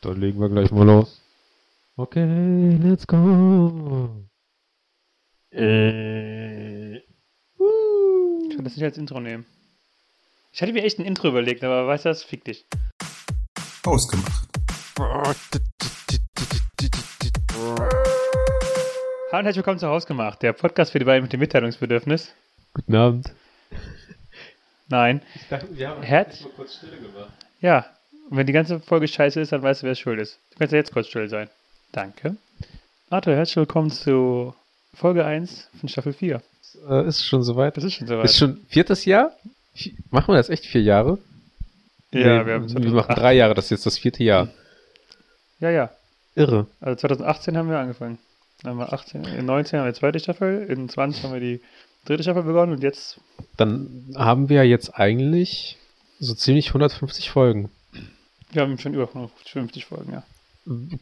[0.00, 1.20] Dann legen wir gleich mal los.
[1.96, 4.24] Okay, let's go.
[5.52, 6.98] Äh.
[6.98, 7.04] Ich
[8.54, 9.44] kann das nicht als Intro nehmen.
[10.52, 12.22] Ich hatte mir echt ein Intro überlegt, aber weißt du was?
[12.22, 12.66] Fick dich.
[13.84, 14.48] Ausgemacht.
[19.30, 22.32] Hallo und herzlich willkommen zu Hausgemacht, der Podcast für die beiden mit dem Mitteilungsbedürfnis.
[22.74, 23.32] Guten Abend.
[24.88, 25.22] Nein.
[25.34, 27.32] Ich dachte, wir haben Herz- mal kurz Stille gemacht.
[27.60, 27.84] Ja.
[28.30, 30.38] Und wenn die ganze Folge scheiße ist, dann weißt du, wer schuld ist.
[30.52, 31.48] Du kannst ja jetzt kurz still sein.
[31.92, 32.36] Danke.
[33.08, 34.54] Arthur, herzlich willkommen zu
[34.92, 36.42] Folge 1 von Staffel 4.
[36.90, 37.78] Äh, ist schon soweit.
[37.78, 38.26] Das ist schon soweit.
[38.26, 39.32] Ist schon viertes Jahr?
[40.10, 41.18] Machen wir das echt vier Jahre?
[42.10, 44.48] ja, Nee, wir haben wir machen drei Jahre, das ist jetzt das vierte Jahr.
[45.60, 45.90] Ja, ja.
[46.34, 46.66] Irre.
[46.80, 48.18] Also 2018 haben wir angefangen.
[48.62, 51.40] Dann haben wir 18, in 19 haben wir die zweite Staffel, in 20 haben wir
[51.40, 51.62] die
[52.04, 53.20] dritte Staffel begonnen und jetzt,
[53.56, 55.78] Dann haben wir jetzt eigentlich
[56.20, 57.70] so ziemlich 150 Folgen.
[58.52, 60.22] Wir haben schon über 50 Folgen, ja.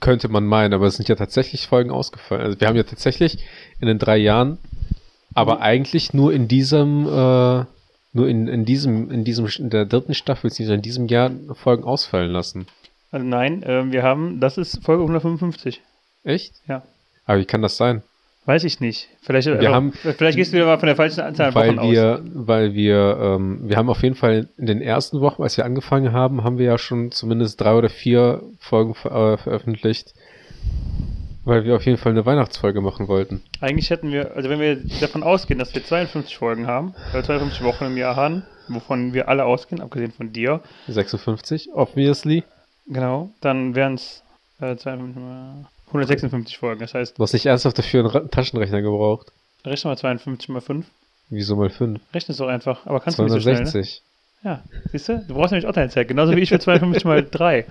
[0.00, 2.42] Könnte man meinen, aber es sind ja tatsächlich Folgen ausgefallen.
[2.44, 3.38] Also wir haben ja tatsächlich
[3.80, 4.58] in den drei Jahren,
[5.34, 5.62] aber Mhm.
[5.62, 7.64] eigentlich nur in diesem, äh,
[8.12, 11.82] nur in, in diesem, in diesem, in der dritten Staffel, beziehungsweise in diesem Jahr Folgen
[11.84, 12.66] ausfallen lassen.
[13.10, 15.80] Also nein, ähm, wir haben, das ist Folge 155.
[16.22, 16.54] Echt?
[16.68, 16.82] Ja.
[17.24, 18.02] Aber wie kann das sein?
[18.46, 19.08] Weiß ich nicht.
[19.22, 21.76] Vielleicht, Wir also, haben- vielleicht gehst du wieder mal von der falschen Anzahl an weil
[21.76, 22.20] Wochen wir, aus.
[22.32, 26.12] weil wir, ähm, wir haben auf jeden Fall in den ersten Wochen, als wir angefangen
[26.12, 30.14] haben, haben wir ja schon zumindest drei oder vier Folgen ver äh, veröffentlicht,
[31.44, 33.42] weil wir auf jeden Fall eine Weihnachtsfolge machen wollten.
[33.60, 37.62] Eigentlich hätten wir, also wenn wir davon ausgehen, dass wir 52 Folgen haben, äh, 52
[37.64, 42.44] Wochen im Jahr haben, wovon wir alle ausgehen, abgesehen von dir, 56, obviously.
[42.86, 44.22] genau, dann wären es
[44.60, 46.80] äh, 52 mal 156 Folgen.
[46.80, 49.32] Das heißt, Du hast nicht ernsthaft dafür einen Ra- Taschenrechner gebraucht.
[49.64, 50.86] rechne mal 52 mal 5.
[51.28, 52.00] Wieso mal 5?
[52.14, 53.64] Rechne es doch einfach, aber kannst du nicht so schnell, ne?
[53.64, 54.02] 260.
[54.44, 55.24] Ja, siehst du?
[55.26, 57.66] Du brauchst nämlich auch deine Zeit, genauso wie ich für 52 mal 3.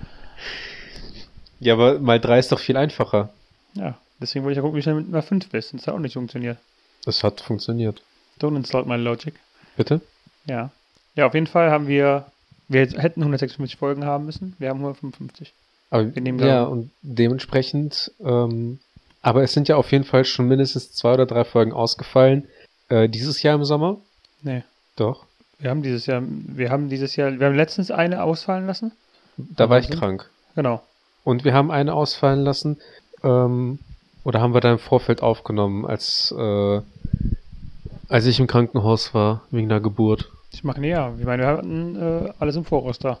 [1.60, 3.30] Ja, aber mal 3 ist doch viel einfacher.
[3.74, 5.72] Ja, deswegen wollte ich ja gucken, wie schnell du mit mal 5 bist.
[5.72, 6.58] Das hat auch nicht funktioniert.
[7.04, 8.02] Das hat funktioniert.
[8.40, 9.34] Don't insult my logic.
[9.76, 10.00] Bitte?
[10.46, 10.70] Ja.
[11.14, 12.26] Ja, auf jeden Fall haben wir,
[12.68, 14.54] wir hätten 156 Folgen haben müssen.
[14.58, 15.52] Wir haben 155.
[15.90, 18.78] Aber, Wir nehmen ja, und dementsprechend, ähm,
[19.22, 22.48] aber es sind ja auf jeden Fall schon mindestens zwei oder drei Folgen ausgefallen.
[22.88, 23.98] Äh, dieses Jahr im Sommer?
[24.42, 24.62] Nee.
[24.96, 25.26] Doch.
[25.58, 28.92] Wir haben dieses Jahr, wir haben dieses Jahr, wir haben letztens eine ausfallen lassen.
[29.36, 30.28] Da war ich krank.
[30.54, 30.82] Genau.
[31.24, 32.78] Und wir haben eine ausfallen lassen.
[33.22, 33.78] Ähm,
[34.24, 36.80] oder haben wir da im Vorfeld aufgenommen, als, äh,
[38.08, 40.30] als ich im Krankenhaus war, wegen der Geburt.
[40.50, 41.14] Ich mache näher.
[41.18, 43.20] Ich meine, wir hatten äh, alles im Voraus da.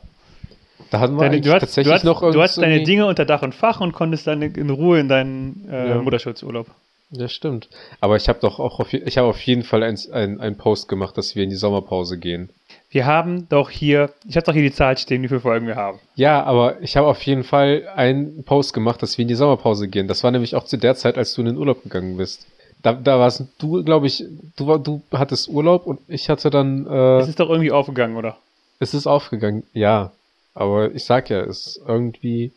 [0.90, 3.24] Da hatten wir Deine, du hast, tatsächlich du hast, noch du hast deine Dinge unter
[3.24, 5.94] Dach und Fach und konntest dann in Ruhe in deinen äh, Ja.
[6.02, 6.66] Mutterschutzurlaub.
[7.10, 7.68] Ja, stimmt.
[8.00, 10.88] Aber ich habe doch auch auf, ich habe auf jeden Fall ein, ein, ein Post
[10.88, 12.50] gemacht, dass wir in die Sommerpause gehen.
[12.90, 15.76] Wir haben doch hier, ich habe doch hier die Zahl stehen, wie viele Folgen wir
[15.76, 15.98] haben.
[16.16, 19.86] Ja, aber ich habe auf jeden Fall einen Post gemacht, dass wir in die Sommerpause
[19.88, 20.08] gehen.
[20.08, 22.46] Das war nämlich auch zu der Zeit, als du in den Urlaub gegangen bist.
[22.82, 24.24] Da, da warst du, glaube ich,
[24.56, 26.86] du, war- du hattest Urlaub und ich hatte dann.
[26.86, 28.36] Äh, Es ist doch irgendwie aufgegangen, oder?
[28.78, 30.10] es ist aufgegangen, ja.
[30.56, 32.50] Aber ich sag ja, es ist irgendwie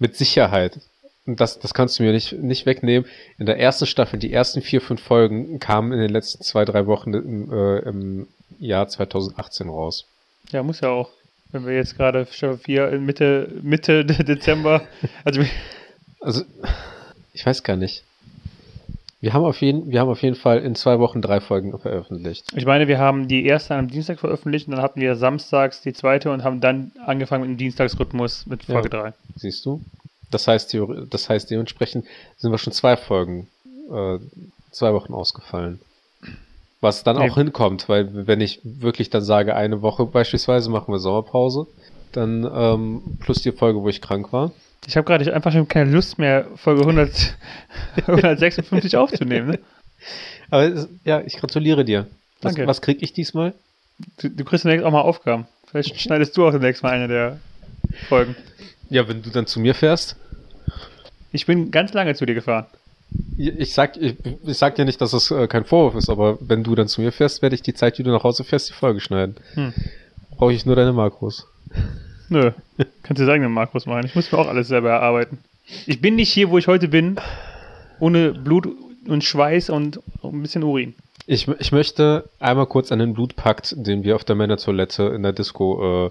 [0.00, 0.80] mit Sicherheit.
[1.24, 3.08] Und das, das kannst du mir nicht, nicht wegnehmen.
[3.38, 6.86] In der ersten Staffel, die ersten vier, fünf Folgen kamen in den letzten zwei, drei
[6.86, 8.26] Wochen im, äh, im
[8.58, 10.04] Jahr 2018 raus.
[10.50, 11.10] Ja, muss ja auch.
[11.52, 14.82] Wenn wir jetzt gerade Staffel 4 in Mitte, Mitte Dezember,
[15.24, 15.42] also
[16.20, 16.42] Also,
[17.32, 18.02] ich weiß gar nicht.
[19.22, 22.52] Wir haben auf jeden, wir haben auf jeden Fall in zwei Wochen drei Folgen veröffentlicht.
[22.56, 25.92] ich meine, wir haben die erste am Dienstag veröffentlicht und dann hatten wir samstags die
[25.92, 29.12] zweite und haben dann angefangen mit dem Dienstagsrhythmus mit Folge 3.
[29.36, 29.80] Siehst du?
[30.32, 30.76] Das heißt,
[31.08, 32.04] das heißt, dementsprechend
[32.36, 33.46] sind wir schon zwei Folgen,
[33.92, 34.18] äh,
[34.72, 35.78] zwei Wochen ausgefallen.
[36.80, 37.30] Was dann Nee.
[37.30, 41.68] auch hinkommt, weil wenn ich wirklich dann sage, eine Woche beispielsweise machen wir Sommerpause,
[42.10, 44.50] dann ähm, plus die Folge, wo ich krank war.
[44.86, 47.36] Ich habe gerade einfach schon keine Lust mehr, Folge 100,
[48.06, 49.50] 156 aufzunehmen.
[49.50, 49.58] Ne?
[50.50, 52.06] Aber es, ja, ich gratuliere dir.
[52.40, 52.66] Was, Danke.
[52.66, 53.54] was krieg ich diesmal?
[54.20, 55.46] Du, du kriegst demnächst auch mal Aufgaben.
[55.70, 57.38] Vielleicht schneidest du auch demnächst mal eine der
[58.08, 58.34] Folgen.
[58.90, 60.16] Ja, wenn du dann zu mir fährst.
[61.30, 62.66] Ich bin ganz lange zu dir gefahren.
[63.36, 66.64] Ich sag, ich, ich sag dir nicht, dass das äh, kein Vorwurf ist, aber wenn
[66.64, 68.74] du dann zu mir fährst, werde ich die Zeit, die du nach Hause fährst, die
[68.74, 69.36] Folge schneiden.
[69.54, 69.72] Hm.
[70.36, 71.46] Brauche ich nur deine Makros.
[72.32, 72.50] Nö,
[73.02, 74.06] kannst du sagen, den Markus machen.
[74.06, 75.36] Ich muss mir auch alles selber erarbeiten.
[75.86, 77.16] Ich bin nicht hier, wo ich heute bin,
[78.00, 78.68] ohne Blut
[79.06, 80.94] und Schweiß und ein bisschen Urin.
[81.26, 85.32] Ich, ich möchte einmal kurz an den Blutpakt, den wir auf der Männertoilette in der
[85.32, 86.10] Disco äh,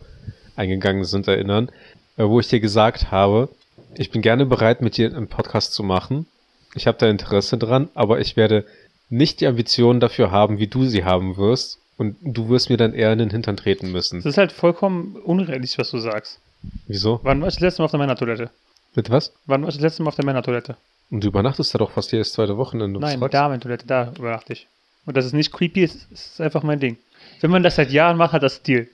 [0.55, 1.69] eingegangen sind, erinnern,
[2.17, 3.49] äh, wo ich dir gesagt habe,
[3.95, 6.27] ich bin gerne bereit, mit dir einen Podcast zu machen.
[6.75, 8.63] Ich habe da Interesse dran, aber ich werde
[9.09, 11.79] nicht die Ambitionen dafür haben, wie du sie haben wirst.
[12.01, 14.23] Und du wirst mir dann eher in den Hintern treten müssen.
[14.23, 16.39] Das ist halt vollkommen unrealistisch, was du sagst.
[16.87, 17.19] Wieso?
[17.21, 18.49] Wann warst du das letzte Mal auf der Männertoilette?
[18.95, 19.33] Mit was?
[19.45, 20.77] Wann warst du das letzte Mal auf der Männertoilette?
[21.11, 22.99] Und du übernachtest da doch fast jedes zweite Wochenende.
[22.99, 23.35] Nein, fragst?
[23.35, 24.65] Damentoilette, da übernachte ich.
[25.05, 26.97] Und das ist nicht creepy, ist, ist einfach mein Ding.
[27.39, 28.89] Wenn man das seit Jahren macht, hat das Stil.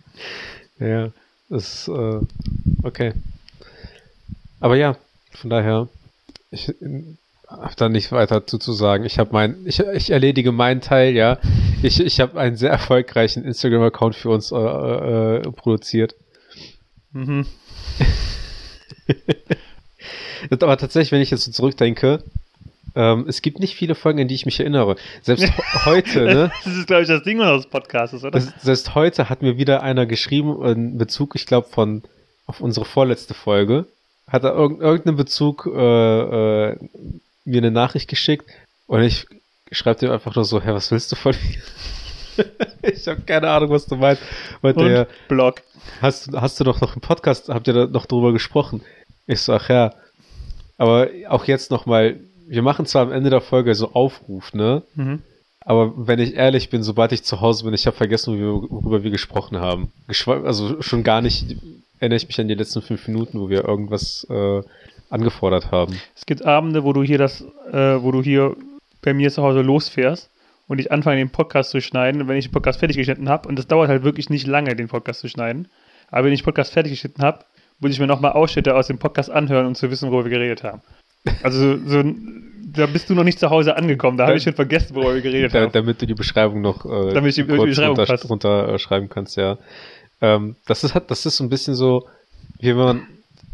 [0.78, 1.10] Ja,
[1.48, 2.20] das ist, äh,
[2.84, 3.14] okay.
[4.60, 4.98] Aber ja,
[5.32, 5.88] von daher,
[6.52, 6.76] ich
[7.48, 9.06] habe da nicht weiter zu, zu sagen.
[9.06, 11.38] Ich habe mein, ich, ich erledige meinen Teil, ja.
[11.82, 16.16] Ich, ich habe einen sehr erfolgreichen Instagram-Account für uns äh, äh, produziert.
[17.14, 17.46] Mhm.
[20.60, 22.24] Aber tatsächlich, wenn ich jetzt so zurückdenke,
[22.96, 24.96] ähm, es gibt nicht viele Folgen, an die ich mich erinnere.
[25.22, 25.52] Selbst he-
[25.86, 26.52] heute, ne?
[26.64, 28.32] Das ist, glaube ich, das Ding unseres Podcasts, oder?
[28.32, 32.04] Das, selbst heute hat mir wieder einer geschrieben, in Bezug, ich glaube, von
[32.46, 33.86] auf unsere vorletzte Folge,
[34.28, 36.78] hat er irg irgendeinen Bezug äh, äh,
[37.48, 38.50] mir eine Nachricht geschickt
[38.88, 39.26] und ich
[39.72, 42.46] schreibe dem einfach nur so, hä, was willst du von mir?
[42.84, 44.22] ich habe keine Ahnung, was du meinst.
[44.62, 45.62] Und Und der, Blog.
[46.02, 48.82] hast, du- hast du doch noch im Podcast, habt ihr da noch drüber gesprochen?
[49.26, 49.94] Ich so, ach ja.
[50.78, 54.84] Aber auch jetzt nochmal, wir machen zwar am Ende der Folge so Aufruf, ne?
[54.96, 55.22] Mhm.
[55.62, 59.12] Aber wenn ich ehrlich bin, sobald ich zu Hause bin, ich habe vergessen, worüber, wir
[59.12, 59.92] gesprochen haben.
[60.08, 61.58] Also schon gar nicht
[62.00, 64.62] erinnere ich mich an die letzten fünf Minuten, wo wir irgendwas äh,
[65.10, 66.00] angefordert haben.
[66.16, 68.56] Es gibt Abende, wo du hier das, äh, wo du hier
[69.02, 70.30] bei mir zu Hause losfährst
[70.68, 72.22] und ich anfange, den Podcast zu schneiden.
[72.22, 74.76] Und wenn ich den Podcast fertig geschnitten habe, und das dauert halt wirklich nicht lange,
[74.76, 75.68] den Podcast zu schneiden,
[76.10, 77.40] aber wenn ich den Podcast fertig geschnitten habe,
[77.80, 80.64] würde ich mir nochmal Ausschnitte aus dem Podcast anhören, um zu wissen, worüber wir geredet
[80.64, 80.82] haben.
[81.44, 82.04] Also so, so
[82.74, 85.22] da bist du noch nicht zu Hause angekommen, da habe ich schon vergessen, worüber wir
[85.22, 85.72] geredet haben.
[85.72, 88.80] damit du die Beschreibung noch äh, Damit ich die- die kurz Beschreibung runter, runter äh,
[88.80, 89.58] schreiben kannst, ja.
[90.22, 92.08] Ähm, das ist das ist so ein bisschen so,
[92.60, 93.08] wie wenn man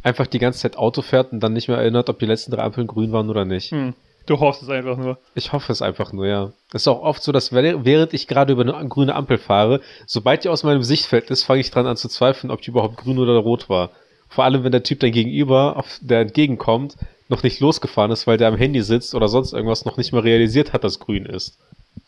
[0.03, 2.63] einfach die ganze Zeit Auto fährt und dann nicht mehr erinnert, ob die letzten drei
[2.63, 3.71] Ampeln grün waren oder nicht.
[3.71, 3.93] Hm.
[4.25, 5.17] Du hoffst es einfach nur.
[5.35, 6.53] Ich hoffe es einfach nur, ja.
[6.69, 10.43] Es ist auch oft so, dass während ich gerade über eine grüne Ampel fahre, sobald
[10.43, 13.19] die aus meinem Sichtfeld ist, fange ich dran an zu zweifeln, ob die überhaupt grün
[13.19, 13.89] oder rot war.
[14.29, 16.95] Vor allem, wenn der Typ dann gegenüber, auf, der entgegenkommt,
[17.27, 20.21] noch nicht losgefahren ist, weil der am Handy sitzt oder sonst irgendwas noch nicht mal
[20.21, 21.59] realisiert hat, dass grün ist.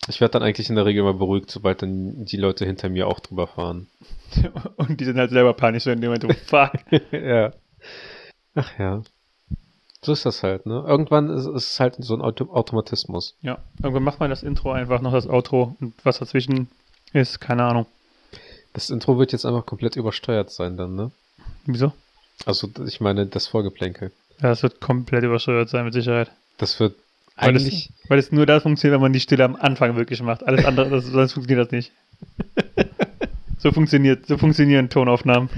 [0.07, 3.07] Ich werde dann eigentlich in der Regel mal beruhigt, sobald dann die Leute hinter mir
[3.07, 3.87] auch drüber fahren.
[4.77, 6.71] Und die sind halt selber panisch, dem Moment, oh, fuck.
[7.11, 7.51] ja.
[8.55, 9.03] Ach ja.
[10.01, 10.83] So ist das halt, ne?
[10.87, 13.35] Irgendwann ist ist es halt so ein Auto Automatismus.
[13.41, 16.69] Ja, irgendwann macht man das Intro einfach noch das Outro und was dazwischen
[17.11, 17.85] ist, keine Ahnung.
[18.73, 21.11] Das Intro wird jetzt einfach komplett übersteuert sein dann, ne?
[21.65, 21.91] Wieso?
[22.45, 24.11] Also ich meine das Vorgeplänkel.
[24.41, 26.29] Ja, das wird komplett übersteuert sein, mit Sicherheit.
[26.57, 26.95] Das wird
[27.37, 27.89] Weil eigentlich.
[27.89, 30.45] es, weil es nur das funktioniert, wenn man die Stille am Anfang wirklich macht.
[30.45, 31.91] Alles andere, das, sonst funktioniert das nicht.
[33.57, 35.49] so funktioniert, so funktionieren Tonaufnahmen.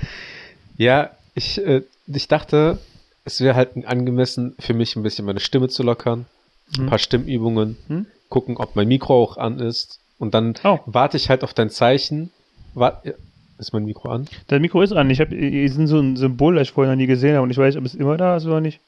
[0.78, 2.80] Ja, ich, äh, ich dachte,
[3.24, 6.26] es wäre halt angemessen für mich ein bisschen meine Stimme zu lockern.
[6.74, 6.86] Ein Hm.
[6.88, 8.06] paar Stimmübungen, Hm?
[8.30, 10.00] gucken, ob mein Mikro auch an ist.
[10.20, 10.80] Und dann Oh.
[10.86, 12.32] warte ich halt auf dein Zeichen.
[12.74, 13.14] Wart, ja,
[13.60, 14.28] ist mein Mikro an?
[14.48, 15.10] Das Mikro ist an.
[15.10, 17.52] Ich habe, hier sind so ein Symbol, das ich vorher noch nie gesehen habe und
[17.52, 18.80] ich weiß, ob es immer da ist oder nicht.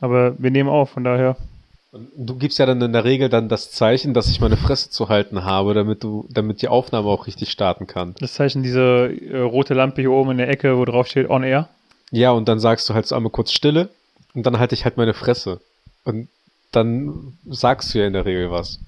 [0.00, 1.36] Aber wir nehmen auf, von daher.
[1.90, 4.90] Und du gibst ja dann in der Regel dann das Zeichen, dass ich meine Fresse
[4.90, 8.14] zu halten habe, damit du, damit die Aufnahme auch richtig starten kann.
[8.20, 11.42] Das Zeichen, diese äh, rote Lampe hier oben in der Ecke, wo drauf steht On
[11.42, 11.68] Air.
[12.10, 13.88] Ja, und dann sagst du halt so einmal kurz Stille
[14.34, 15.60] und dann halte ich halt meine Fresse.
[16.04, 16.28] Und
[16.72, 18.78] dann sagst du ja in der Regel was.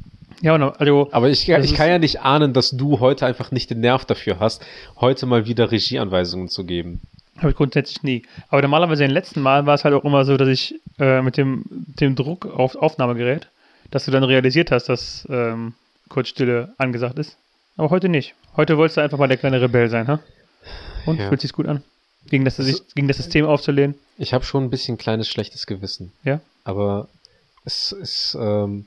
[0.43, 3.71] Ja, und also, Aber ich, ich kann ja nicht ahnen, dass du heute einfach nicht
[3.71, 4.63] den Nerv dafür hast,
[4.99, 7.01] heute mal wieder Regieanweisungen zu geben.
[7.39, 8.23] Habe ich grundsätzlich nie.
[8.49, 11.21] Aber normalerweise in den letzten Mal war es halt auch immer so, dass ich äh,
[11.23, 13.49] mit dem, dem Druck auf Aufnahmegerät,
[13.91, 15.75] dass du dann realisiert hast, dass ähm,
[16.09, 17.37] kurz Stille angesagt ist.
[17.77, 18.35] Aber heute nicht.
[18.57, 20.21] Heute wolltest du einfach mal der kleine Rebell sein, ha?
[21.07, 21.29] Und Ja.
[21.29, 21.83] fühlt sich gut an?
[22.29, 22.57] Gegen das,
[22.95, 23.95] gegen das System aufzulehnen?
[24.19, 26.12] Ich habe schon ein bisschen kleines schlechtes Gewissen.
[26.25, 26.41] Ja?
[26.65, 27.09] Aber
[27.65, 28.87] es ist, ähm,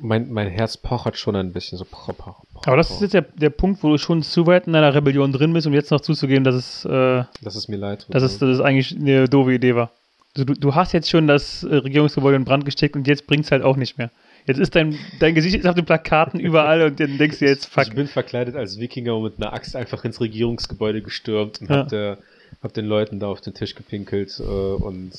[0.00, 1.84] mein, mein Herz pochert schon ein bisschen so.
[1.84, 4.66] Poch, poch, poch, Aber das ist jetzt der, der Punkt, wo du schon zu weit
[4.66, 7.76] in deiner Rebellion drin bist, um jetzt noch zuzugeben, dass es, äh, dass es mir
[7.76, 8.14] leid tut.
[8.14, 9.90] dass es, dass es eigentlich eine doofe Idee war.
[10.34, 13.46] Also du, du hast jetzt schon das äh, Regierungsgebäude in Brand gesteckt und jetzt bringt
[13.46, 14.10] es halt auch nicht mehr.
[14.46, 17.66] Jetzt ist dein, dein Gesicht ist auf den Plakaten überall und dann denkst du jetzt,
[17.66, 17.84] fuck.
[17.88, 21.76] Ich bin verkleidet als Wikinger und mit einer Axt einfach ins Regierungsgebäude gestürmt und Ja.
[21.78, 22.18] hab, der,
[22.66, 25.12] hab den Leuten da auf den Tisch gepinkelt äh, und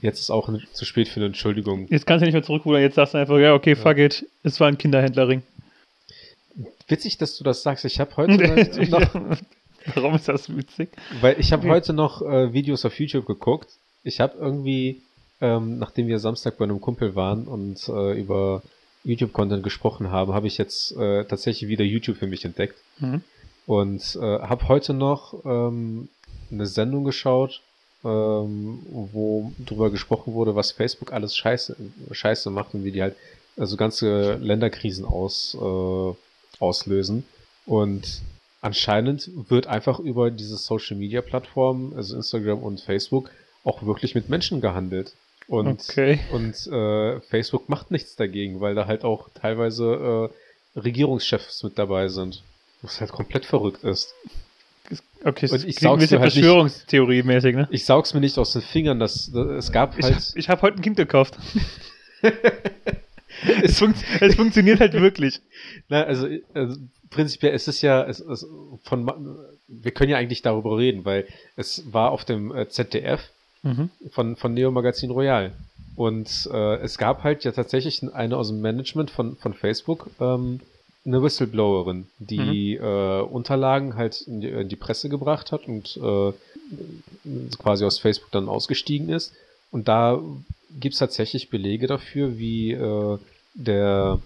[0.00, 1.86] jetzt ist auch zu spät für eine Entschuldigung.
[1.88, 4.58] Jetzt kannst du nicht mehr zurückrudern, jetzt sagst du einfach, ja, okay, fuck it, es
[4.60, 5.42] war ein Kinderhändlerring.
[6.88, 7.84] Witzig, dass du das sagst.
[7.84, 9.36] Ich habe heute noch,
[9.94, 10.88] Warum ist das witzig?
[11.20, 13.68] weil ich habe heute noch äh, Videos auf YouTube geguckt.
[14.04, 15.02] Ich habe irgendwie,
[15.40, 18.62] ähm, nachdem wir Samstag bei einem Kumpel waren und äh, über
[19.04, 22.76] YouTube-Content gesprochen haben, habe ich jetzt äh, tatsächlich wieder YouTube für mich entdeckt.
[22.98, 23.22] Mhm.
[23.66, 26.08] Und äh, habe heute noch ähm,
[26.50, 27.60] eine Sendung geschaut,
[28.04, 31.76] ähm, wo drüber gesprochen wurde, was Facebook alles scheiße,
[32.10, 33.16] scheiße macht und wie die halt
[33.56, 36.14] also ganze Länderkrisen aus, äh,
[36.60, 37.24] auslösen.
[37.64, 38.20] Und
[38.60, 43.30] anscheinend wird einfach über diese Social Media Plattformen, also Instagram und Facebook,
[43.64, 45.14] auch wirklich mit Menschen gehandelt.
[45.48, 46.18] Und, Okay.
[46.32, 50.30] und äh, Facebook macht nichts dagegen, weil da halt auch teilweise
[50.74, 52.42] äh, Regierungschefs mit dabei sind.
[52.82, 54.14] Was halt komplett verrückt ist.
[55.24, 57.68] Okay, Und ich klingt ein saug's bisschen mir halt nicht- Verschwörungstheorie-mäßig, ne?
[57.70, 60.32] Ich saug's mir nicht aus den Fingern, dass dass- es gab Ich, halt.
[60.36, 61.36] ich habe heute ein Kind gekauft.
[63.62, 65.40] es, funkt, es funktioniert halt wirklich.
[65.88, 66.76] Na, also, also
[67.10, 68.46] prinzipiell ist es ja es, es,
[68.84, 69.38] von
[69.68, 71.26] wir können ja eigentlich darüber reden, weil
[71.56, 73.20] es war auf dem äh, ZDF
[73.62, 73.90] Mhm.
[74.12, 75.50] von von Neo Magazin Royal
[75.96, 80.60] und äh, es gab halt ja tatsächlich eine aus dem Management von von Facebook ähm,
[81.06, 86.32] eine Whistleblowerin, die äh, Unterlagen halt in die, in die Presse gebracht hat und äh,
[87.58, 89.32] quasi aus Facebook dann ausgestiegen ist.
[89.70, 90.20] Und da
[90.80, 93.18] gibt's tatsächlich Belege dafür, wie äh,
[93.54, 94.18] der,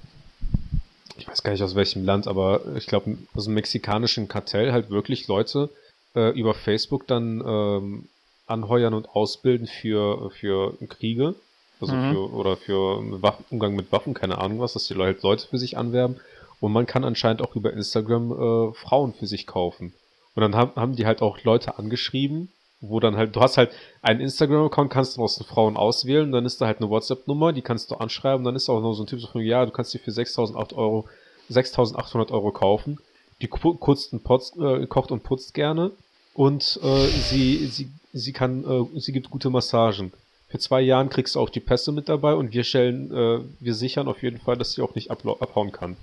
[1.19, 4.91] ich weiß gar nicht aus welchem Land, aber ich glaube aus dem mexikanischen Kartell halt
[4.91, 5.71] wirklich Leute
[6.15, 8.09] äh, über Facebook dann ähm,
[8.47, 11.35] anheuern und ausbilden für, für Kriege.
[11.81, 12.13] Also Mhm.
[12.13, 15.59] für, oder für Waffen, Umgang mit Waffen, keine Ahnung was, dass die Leute Leute für
[15.59, 16.17] sich anwerben.
[16.61, 19.95] Und man kann anscheinend auch über Instagram äh, Frauen für sich kaufen.
[20.35, 22.51] Und dann haben, haben die halt auch Leute angeschrieben,
[22.83, 26.47] wo dann halt, du hast halt einen Instagram-Account, kannst du aus den Frauen auswählen, dann
[26.47, 29.07] ist da halt eine WhatsApp-Nummer, die kannst du anschreiben, dann ist auch noch so ein
[29.07, 31.07] Typ so von, ja, du kannst die für 6.800 Euro,
[31.51, 32.99] 6.800 Euro kaufen.
[33.43, 35.93] Die ku- kurzt und putzt, äh, kocht und putzt gerne
[36.35, 40.13] und äh, sie, sie, sie kann, äh, sie gibt gute Massagen.
[40.49, 43.75] Für zwei Jahren kriegst du auch die Pässe mit dabei und wir stellen, äh, wir
[43.75, 45.97] sichern auf jeden Fall, dass sie auch nicht abhauen kann.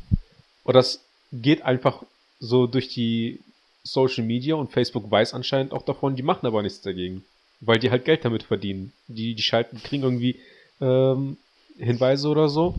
[0.68, 1.00] Und das
[1.32, 2.04] geht einfach
[2.42, 3.40] so durch die
[3.84, 7.24] Social Media und Facebook weiß anscheinend auch davon, die machen aber nichts dagegen.
[7.62, 8.92] Weil die halt Geld damit verdienen.
[9.08, 10.36] Die, die schalten, kriegen irgendwie
[10.82, 11.38] ähm,
[11.80, 12.76] Hinweise oder so.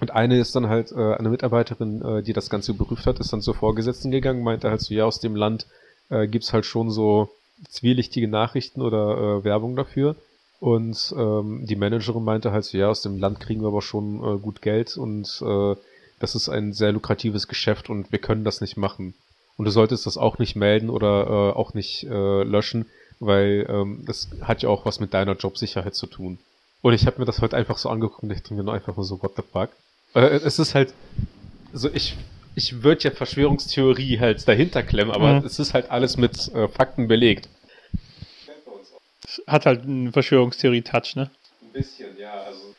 [0.00, 3.32] Und eine ist dann halt, äh, eine Mitarbeiterin, äh, die das Ganze geprüft hat, ist
[3.32, 5.66] dann zur Vorgesetzten gegangen, meinte halt so, ja, aus dem Land
[6.08, 7.30] äh, gibt's halt schon so
[7.68, 10.14] zwielichtige Nachrichten oder äh, Werbung dafür.
[10.60, 14.22] Und ähm, die Managerin meinte halt so, ja, aus dem Land kriegen wir aber schon
[14.22, 15.74] äh, gut Geld und äh,
[16.22, 19.14] das ist ein sehr lukratives Geschäft und wir können das nicht machen.
[19.56, 22.86] Und du solltest das auch nicht melden oder äh, auch nicht äh, löschen,
[23.20, 26.38] weil ähm, das hat ja auch was mit deiner Jobsicherheit zu tun.
[26.80, 28.96] Und ich habe mir das heute einfach so angeguckt und ich denke mir nur einfach
[28.96, 29.70] nur so, what the fuck?
[30.14, 30.94] Äh, es ist halt,
[31.72, 32.16] so ich,
[32.54, 35.46] ich würde ja Verschwörungstheorie halt dahinter klemmen, aber Mhm.
[35.46, 37.48] es ist halt alles mit äh, Fakten belegt.
[39.46, 41.30] Hat halt einen Verschwörungstheorie-Touch, ne?
[41.62, 42.32] Ein bisschen, ja.
[42.46, 42.74] Also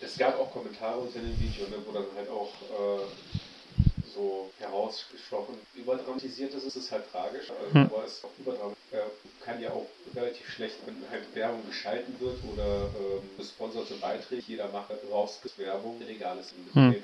[0.00, 2.50] es gab auch Kommentare unter dem Video, ne, wo dann halt auch
[2.84, 6.64] äh, so herausgestochen überdramatisiert ist.
[6.64, 7.86] Es ist halt tragisch, also, Hm.
[7.86, 8.78] aber es ist auch überdramatisiert.
[8.92, 14.42] Äh, kann ja auch relativ schlecht, wenn halt Werbung geschalten wird oder ähm, gesponserte Beiträge.
[14.46, 16.94] Jeder macht halt raus Werbung, egal ist Hm.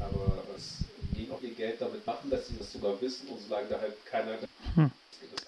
[0.00, 3.68] Aber es ging auch ihr Geld damit machen, dass sie das sogar wissen und solange
[3.68, 4.38] da halt keiner.
[4.74, 4.90] Hm.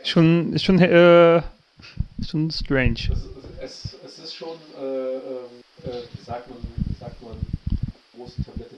[0.04, 1.42] Schon, ist schon, äh,
[2.26, 3.10] schon strange.
[3.12, 3.28] es,
[3.60, 6.58] es, es ist schon, äh, ähm, äh, wie sagt man,
[6.98, 7.36] sagt man,
[8.16, 8.69] große Tablette.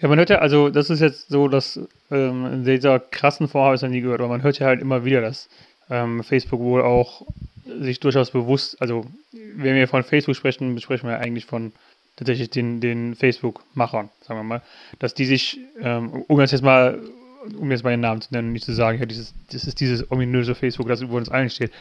[0.00, 3.64] Ja, man hört ja, also das ist jetzt so, dass ähm, in dieser krassen Form
[3.64, 5.48] habe ich es noch nie gehört, aber man hört ja halt immer wieder, dass
[5.90, 7.22] ähm, Facebook wohl auch
[7.80, 11.72] sich durchaus bewusst, also wenn wir von Facebook sprechen, sprechen wir eigentlich von
[12.16, 14.62] tatsächlich den, den Facebook-Machern, sagen wir mal,
[14.98, 17.00] dass die sich, ähm, um jetzt mal,
[17.58, 20.10] um jetzt mal den Namen zu nennen, nicht zu sagen, ja, dieses, das ist dieses
[20.10, 21.72] ominöse Facebook, das über uns allen steht,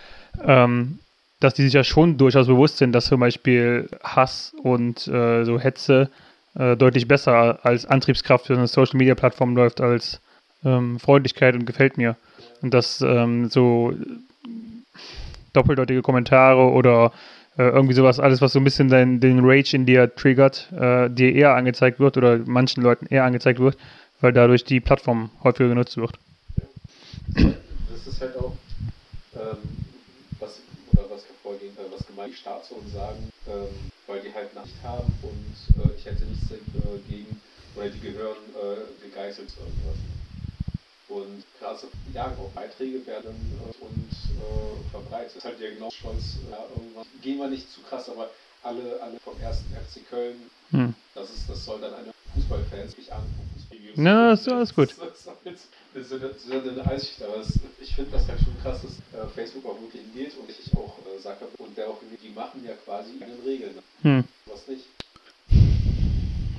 [0.43, 0.99] ähm,
[1.39, 5.59] dass die sich ja schon durchaus bewusst sind, dass zum Beispiel Hass und äh, so
[5.59, 6.09] Hetze
[6.55, 10.21] äh, deutlich besser als Antriebskraft für eine Social Media Plattform läuft als
[10.63, 12.15] ähm, Freundlichkeit und gefällt mir.
[12.61, 13.93] Und dass ähm, so
[15.53, 17.11] doppeldeutige Kommentare oder
[17.57, 21.09] äh, irgendwie sowas, alles, was so ein bisschen den, den Rage in dir triggert, äh,
[21.09, 23.77] dir eher angezeigt wird oder manchen Leuten eher angezeigt wird,
[24.21, 26.17] weil dadurch die Plattform häufiger genutzt wird.
[27.35, 28.53] das ist halt auch,
[29.35, 29.57] ähm,
[31.93, 33.67] äh, was gemeint die Staatszonen sagen, ähm,
[34.07, 37.39] weil die halt Nacht haben und äh, ich hätte nichts dagegen,
[37.75, 39.97] oder die gehören äh, gegeißelt oder irgendwas.
[41.09, 41.87] Und gerade so
[42.41, 45.27] auch Beiträge werden äh, und äh, verbreitet.
[45.27, 48.29] Das ist halt der genau stolz, ja, irgendwann gehen wir nicht zu krass, aber
[48.63, 50.95] alle, alle vom ersten FC Köln, Hm.
[51.13, 53.43] das ist, das soll dann eine Fußballfans sich angucken.
[53.95, 54.95] Na, ist alles gut.
[54.99, 55.57] Das jetzt eine,
[56.01, 59.27] so eine, so eine Einsicht, aber es, ich finde das halt schon krass, dass äh,
[59.35, 62.73] Facebook auch wirklich geht und ich auch äh, sage, und der auch, die machen ja
[62.83, 63.75] quasi ihre Regeln.
[64.01, 64.23] Hm.
[64.45, 64.85] Was nicht?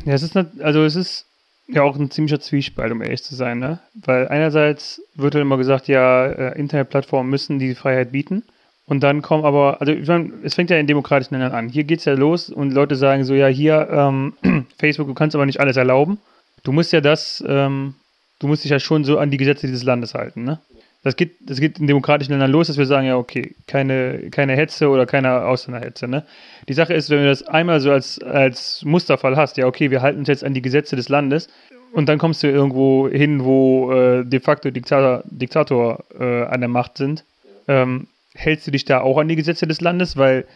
[0.05, 1.27] Ja, es ist, nicht, also es ist
[1.67, 3.81] ja auch ein ziemlicher Zwiespalt, um ehrlich zu sein, ne?
[3.95, 8.45] Weil einerseits wird dann immer gesagt, ja, äh, Internetplattformen müssen die Freiheit bieten.
[8.87, 11.71] Und dann kommen aber, also ich meine, es fängt ja in demokratischen Ländern an.
[11.71, 14.35] Hier geht's ja los und Leute sagen so, ja, hier, ähm,
[14.79, 16.19] Facebook, du kannst aber nicht alles erlauben.
[16.65, 17.95] Du musst ja das ähm,
[18.39, 20.61] du musst dich ja schon so an die Gesetze dieses Landes halten, ne?
[21.03, 24.57] Das geht, das geht in demokratischen Ländern los, dass wir sagen, ja, okay, keine, keine
[24.57, 26.25] Hetze oder keine Ausländerhetze, ne?
[26.67, 30.01] Die Sache ist, wenn du das einmal so als, als Musterfall hast, ja, okay, wir
[30.01, 31.49] halten uns jetzt an die Gesetze des Landes
[31.93, 36.69] und dann kommst du irgendwo hin, wo äh, de facto Diktator, Diktator äh, an der
[36.69, 37.25] Macht sind,
[37.69, 40.47] ähm, hältst du dich da auch an die Gesetze des Landes, weil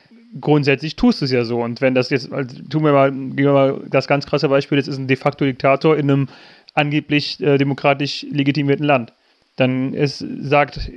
[0.41, 1.63] grundsätzlich tust du es ja so.
[1.63, 4.79] Und wenn das jetzt, also, tun wir mal, gehen wir mal das ganz krasse Beispiel,
[4.79, 6.29] jetzt ist ein de facto Diktator in einem
[6.79, 9.13] angeblich äh, demokratisch legitimierten Land.
[9.57, 10.91] Dann ist, sagt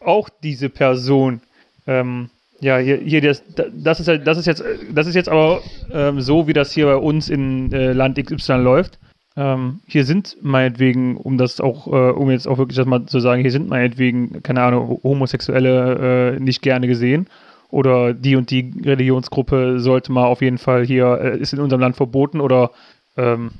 [0.00, 1.40] auch diese Person,
[1.86, 5.60] ähm, ja, hier, hier das, das, ist halt, das ist jetzt, das ist jetzt aber
[5.92, 8.98] ähm, so, wie das hier bei uns in äh, Land XY läuft.
[9.36, 13.18] Ähm, hier sind meinetwegen, um das auch, äh, um jetzt auch wirklich das mal zu
[13.18, 17.26] sagen, hier sind meinetwegen, keine Ahnung, Homosexuelle äh, nicht gerne gesehen
[17.70, 21.80] oder die und die Religionsgruppe sollte mal auf jeden Fall hier, äh, ist in unserem
[21.80, 22.70] Land verboten oder
[23.16, 23.50] ähm,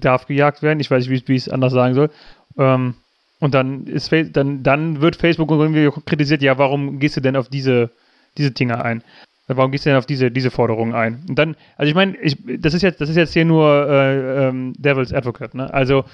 [0.00, 0.80] darf gejagt werden.
[0.80, 2.10] Ich weiß nicht, wie ich es anders sagen soll.
[2.58, 2.94] Ähm,
[3.40, 7.48] und dann ist dann, dann wird Facebook irgendwie kritisiert, ja, warum gehst du denn auf
[7.48, 7.90] diese,
[8.36, 9.02] diese Dinge ein?
[9.48, 11.24] Warum gehst du denn auf diese, diese Forderungen ein?
[11.28, 14.48] Und dann, also ich meine, ich, das ist jetzt, das ist jetzt hier nur äh,
[14.48, 15.72] ähm, Devil's Advocate, ne?
[15.72, 16.04] Also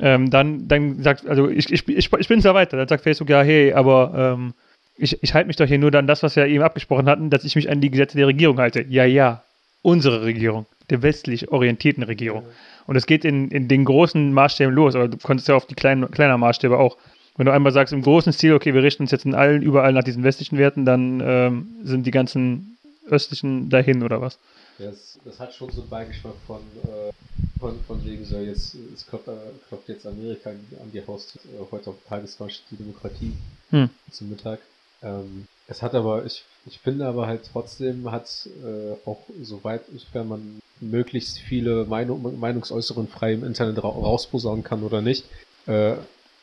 [0.00, 2.76] ähm, dann, dann sagt, also ich, ich, ich, ich bin da weiter.
[2.76, 4.54] Dann sagt Facebook, ja, hey, aber ähm,
[4.96, 7.44] ich, ich halte mich doch hier nur an das, was wir eben abgesprochen hatten, dass
[7.44, 8.84] ich mich an die Gesetze der Regierung halte.
[8.88, 9.42] Ja, ja,
[9.82, 12.44] unsere Regierung, der westlich orientierten Regierung.
[12.86, 15.74] Und es geht in, in den großen Maßstäben los, aber du konntest ja auf die
[15.74, 16.96] kleinen, kleiner Maßstäbe auch.
[17.36, 19.92] Wenn du einmal sagst, im großen Stil, okay, wir richten uns jetzt in allen, überall
[19.92, 22.76] nach diesen westlichen Werten, dann ähm, sind die ganzen
[23.08, 24.38] östlichen dahin oder was?
[24.78, 27.12] Das, das hat schon so einen Beigeschmack von, äh,
[27.58, 29.32] von, von wegen so, jetzt es klopft, äh,
[29.68, 33.32] klopft jetzt Amerika an die Haustür, äh, heute auf Tagesmarsch die Demokratie
[33.70, 33.90] hm.
[34.10, 34.60] zum Mittag.
[35.02, 40.28] Ähm, es hat aber, ich, ich finde aber halt trotzdem hat äh, auch soweit, wenn
[40.28, 45.24] man möglichst viele Meinung, Meinungsäußerungen frei im Internet ra rausposaunen kann oder nicht,
[45.66, 45.94] äh,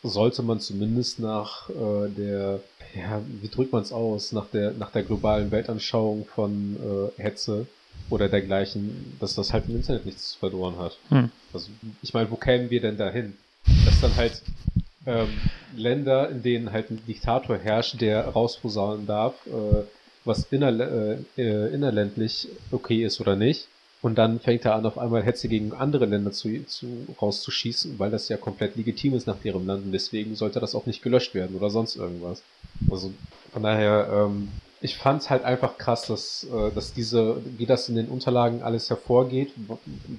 [0.03, 2.61] sollte man zumindest nach äh, der,
[2.95, 7.67] ja, wie drückt man es aus, nach der, nach der globalen Weltanschauung von äh, Hetze
[8.09, 10.97] oder dergleichen, dass das halt im Internet nichts verloren hat.
[11.09, 11.29] Hm.
[11.53, 11.69] Also,
[12.01, 13.37] ich meine, wo kämen wir denn dahin?
[13.85, 14.41] Dass dann halt
[15.11, 15.29] ähm,
[15.75, 19.83] Länder, in denen halt ein Diktator herrscht, der rausposaunen darf, äh,
[20.25, 23.67] was inner, äh, äh, innerländlich okay ist oder nicht.
[24.01, 28.09] Und dann fängt er an, auf einmal Hetze gegen andere Länder zu, zu, rauszuschießen, weil
[28.09, 31.35] das ja komplett legitim ist nach deren Land und deswegen sollte das auch nicht gelöscht
[31.35, 32.41] werden oder sonst irgendwas.
[32.89, 33.13] Also
[33.53, 34.49] von daher, ähm,
[34.81, 38.63] ich fand es halt einfach krass, dass, äh, dass diese, wie das in den Unterlagen
[38.63, 39.51] alles hervorgeht,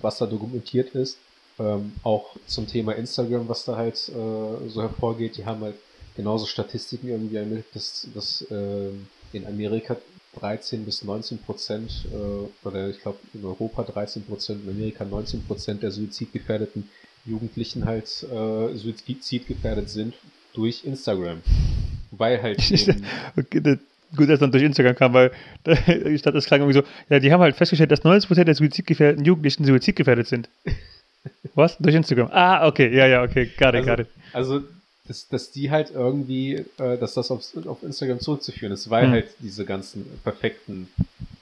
[0.01, 1.19] was da dokumentiert ist
[1.59, 5.77] ähm, auch zum Thema Instagram, was da halt äh, so hervorgeht, die haben halt
[6.17, 8.91] genauso Statistiken irgendwie ermittelt, dass, dass äh,
[9.33, 9.97] in Amerika
[10.41, 15.45] 13 bis 19 Prozent, äh, oder ich glaube in Europa 13 Prozent, in Amerika 19
[15.45, 16.89] Prozent der suizidgefährdeten
[17.25, 20.15] Jugendlichen halt äh, suizidgefährdet sind
[20.55, 21.41] durch Instagram.
[22.11, 22.59] Weil halt.
[23.39, 23.79] okay,
[24.17, 25.33] gut, dass dann durch Instagram kam, weil
[26.07, 28.55] ich dachte, das klang irgendwie so, ja, die haben halt festgestellt, dass 90 Prozent der
[28.55, 30.49] suizidgefährdeten Jugendlichen suizidgefährdet sind.
[31.55, 31.77] Was?
[31.79, 32.29] Durch Instagram?
[32.33, 34.09] Ah, okay, ja, ja, okay, got it, also, got it.
[34.33, 34.63] Also,
[35.07, 39.13] dass, dass die halt irgendwie, äh, dass das auf, auf Instagram zurückzuführen ist, weil hm.
[39.13, 40.89] halt diese ganzen perfekten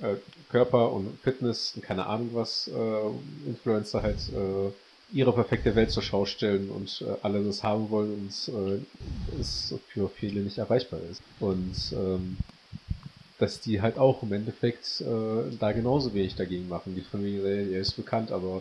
[0.00, 0.14] äh,
[0.50, 4.72] Körper und Fitness und keine Ahnung was äh, Influencer halt äh,
[5.12, 9.74] ihre perfekte Welt zur Schau stellen und äh, alle das haben wollen und äh, es
[9.88, 11.22] für viele nicht erreichbar ist.
[11.38, 12.38] Und ähm,
[13.38, 16.94] dass die halt auch im Endeffekt da genauso wenig dagegen machen.
[16.94, 18.60] Die Familie, er ist bekannt, aber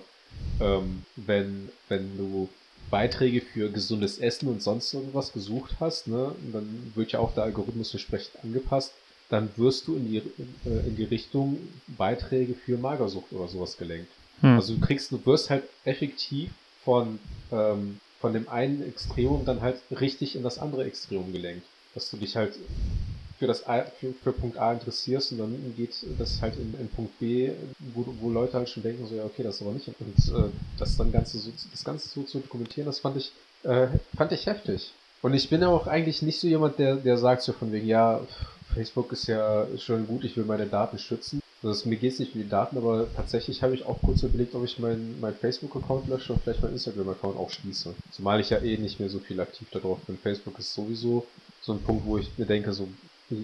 [0.59, 2.49] ähm, wenn, wenn du
[2.89, 7.43] Beiträge für gesundes Essen und sonst irgendwas gesucht hast, ne, dann wird ja auch der
[7.43, 8.93] Algorithmus entsprechend angepasst,
[9.29, 14.11] dann wirst du in die, äh, in die Richtung Beiträge für Magersucht oder sowas gelenkt.
[14.41, 14.55] Hm.
[14.55, 16.51] Also du kriegst, du wirst halt effektiv
[16.83, 17.19] von,
[17.51, 21.65] ähm, von dem einen Extremum dann halt richtig in das andere Extremum gelenkt.
[21.93, 22.53] Dass du dich halt
[23.39, 26.89] für das A, für, für, Punkt A interessierst und dann geht das halt in, in
[26.89, 27.51] Punkt B,
[27.95, 29.87] wo, wo Leute halt schon denken, so ja, okay, das ist aber nicht.
[29.87, 33.31] Und äh, das dann Ganze so, das Ganze so zu dokumentieren, das fand ich,
[33.63, 34.91] äh, fand ich heftig.
[35.21, 37.87] Und ich bin ja auch eigentlich nicht so jemand, der, der sagt so von wegen,
[37.87, 38.21] ja,
[38.73, 41.41] Facebook ist ja schon gut, ich will meine Daten schützen.
[41.63, 44.55] Also mir geht es nicht um die Daten, aber tatsächlich habe ich auch kurz überlegt,
[44.55, 47.93] ob ich meinen mein Facebook-Account lösche und vielleicht meinen Instagram-Account auch schließe.
[48.11, 50.17] Zumal ich ja eh nicht mehr so viel aktiv darauf bin.
[50.17, 51.25] Facebook ist sowieso
[51.61, 52.87] so ein Punkt, wo ich mir denke, so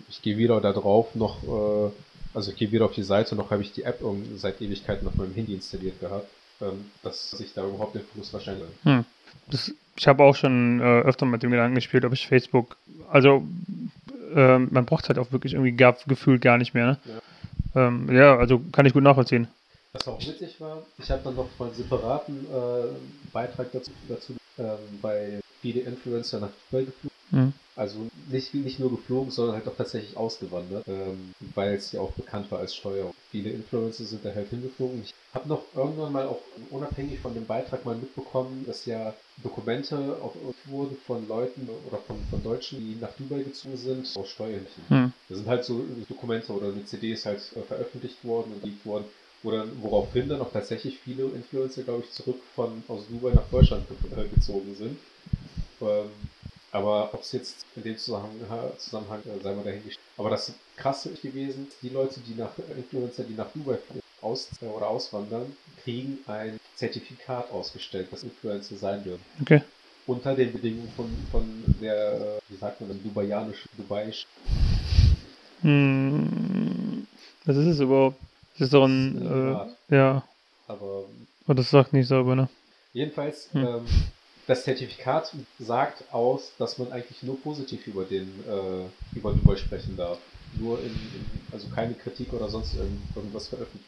[0.09, 1.91] ich gehe wieder da drauf, noch, äh,
[2.33, 4.01] also ich gehe wieder auf die Seite, noch habe ich die App
[4.35, 6.27] seit Ewigkeiten auf meinem Handy installiert gehabt,
[6.61, 8.67] ähm, dass ich da überhaupt den Fokus wahrscheinlich.
[8.83, 9.05] Hm.
[9.49, 12.77] Das, ich habe auch schon äh, öfter mit dem Gedanken gespielt, ob ich Facebook,
[13.11, 13.43] also
[14.35, 16.85] äh, man braucht es halt auch wirklich irgendwie gar, gefühlt gar nicht mehr.
[16.85, 16.99] Ne?
[17.05, 17.87] Ja.
[17.87, 19.47] Ähm, ja, also kann ich gut nachvollziehen.
[19.93, 24.35] Was auch witzig war, ich habe dann noch mal einen separaten äh, Beitrag dazu, dazu
[24.57, 27.14] ähm, bei viele Influencer nach Dubai geflogen.
[27.35, 27.53] Mhm.
[27.75, 32.11] Also nicht, nicht nur geflogen, sondern halt auch tatsächlich ausgewandert, ähm, weil es ja auch
[32.13, 33.11] bekannt war als Steuer.
[33.31, 35.01] Viele Influencer sind da halt hingeflogen.
[35.01, 40.21] Ich habe noch irgendwann mal auch unabhängig von dem Beitrag mal mitbekommen, dass ja Dokumente
[40.21, 40.35] auch
[40.67, 44.83] wurden von Leuten oder von, von Deutschen, die nach Dubai gezogen sind, aus Steuerhilfen.
[44.89, 45.13] Mhm.
[45.27, 48.85] Da sind halt so Dokumente oder eine CD ist halt äh, veröffentlicht worden und liegt
[48.85, 49.05] worden,
[49.43, 53.49] wo dann, woraufhin dann auch tatsächlich viele Influencer, glaube ich, zurück von aus Dubai nach
[53.51, 54.97] Deutschland ge äh, gezogen sind.
[55.81, 56.11] Ähm,
[56.75, 59.99] aber ob es jetzt in dem Zusammenhang, Zusammenhang äh, sei mal dahingestellt.
[60.17, 63.77] Aber das krasse ist gewesen, die Leute, die nach Influencer, die nach Dubai
[64.21, 69.23] aus, äh, oder auswandern, kriegen ein Zertifikat ausgestellt, dass Influencer sein dürfen.
[69.41, 69.61] Okay.
[70.05, 74.25] Unter den Bedingungen von, von der, äh, wie sagt man, Dubaianischen, Dubaisch.
[75.61, 77.07] Hm,
[77.45, 78.19] was ist es überhaupt?
[78.53, 80.23] Das ist doch ein, äh, ja,
[80.67, 81.05] Aber
[81.45, 82.49] aber das sagt nicht sauber, ne?
[82.91, 83.65] Jedenfalls, Hm.
[83.65, 83.85] ähm,
[84.47, 89.97] das Zertifikat sagt aus, dass man eigentlich nur positiv über den äh, über Dubai sprechen
[89.97, 90.19] darf.
[90.59, 93.85] Nur in, in also keine Kritik oder sonst irgend, irgendwas veröffentlichen.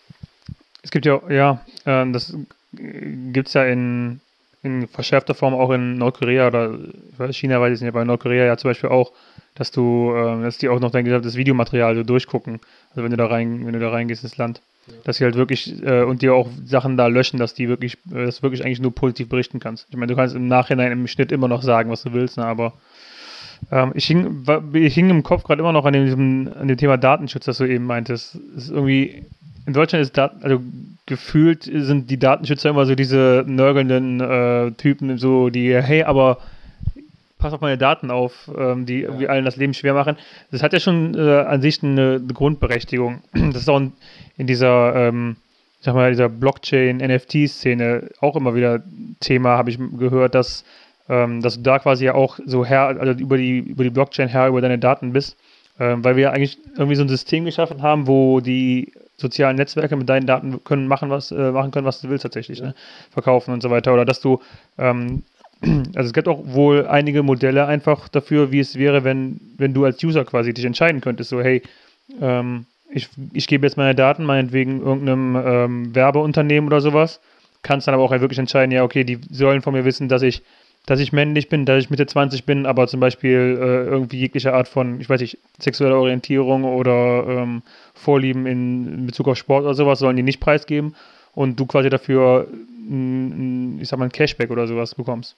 [0.82, 2.34] Es gibt ja, ja, ähm, das
[2.72, 4.20] gibt es ja in,
[4.63, 6.78] in verschärfter Form auch in Nordkorea oder
[7.32, 9.12] China weiß ich nicht, aber in Nordkorea ja zum Beispiel auch,
[9.56, 12.60] dass du, ähm, dass die auch noch dein gesamtes Videomaterial so durchgucken.
[12.91, 14.62] Also wenn du da rein, wenn du da reingehst ins Land.
[15.04, 18.26] Dass sie halt wirklich äh, und dir auch Sachen da löschen, dass die wirklich, äh,
[18.26, 19.88] du wirklich eigentlich nur positiv berichten kannst.
[19.89, 22.45] Ich meine, du kannst im Nachhinein im Schnitt immer noch sagen, was du willst, ne,
[22.45, 22.73] aber
[23.71, 26.97] ähm, ich, hing, ich hing im Kopf gerade immer noch an dem, an dem Thema
[26.97, 28.36] Datenschutz, das du eben meintest.
[28.56, 29.26] Es ist irgendwie,
[29.65, 30.62] in Deutschland ist Dat also
[31.06, 36.39] gefühlt sind die Datenschützer immer so diese nörgelnden äh, Typen, so die, hey, aber
[37.38, 40.17] pass auf meine Daten auf, ähm, die irgendwie allen das Leben schwer machen.
[40.52, 43.21] Das hat ja schon äh, an sich eine, Grundberechtigung.
[43.34, 43.82] Das ist auch
[44.38, 45.38] in, dieser, ähm,
[45.80, 48.84] ich sag mal, dieser Blockchain-NFT-Szene auch immer wieder
[49.19, 50.65] Thema, habe ich gehört, dass,
[51.10, 54.28] ähm, dass du da quasi ja auch so Herr, also über die, über die Blockchain
[54.28, 55.38] Herr über deine Daten bist,
[55.80, 59.95] ähm, weil wir ja eigentlich irgendwie so ein System geschaffen haben, wo die sozialen Netzwerke
[59.95, 62.76] mit deinen Daten können machen, was, äh, machen können, was du willst tatsächlich, ne?
[63.12, 63.93] verkaufen und so weiter.
[63.93, 64.41] Oder dass du
[64.78, 65.23] ähm,
[65.62, 69.86] also es gibt auch wohl einige Modelle einfach dafür, wie es wäre, wenn, wenn du
[69.86, 71.62] als User quasi dich entscheiden könntest, so hey,
[72.22, 77.20] ähm, ich, ich gebe jetzt meine Daten, meinetwegen irgendeinem ähm, Werbeunternehmen oder sowas,
[77.62, 80.41] kannst dann aber auch wirklich entscheiden, ja, okay, die sollen von mir wissen, dass ich,
[80.86, 84.54] dass ich männlich bin, dass ich Mitte 20 bin, aber zum Beispiel äh, irgendwie jegliche
[84.54, 87.62] Art von, ich weiß nicht, sexueller Orientierung oder ähm,
[87.93, 90.96] Vorlieben in, in Bezug auf Sport oder sowas sollen die nicht preisgeben.
[91.34, 92.48] Und du quasi dafür,
[92.89, 95.36] ein, ich sag mal, ein Cashback oder sowas bekommst.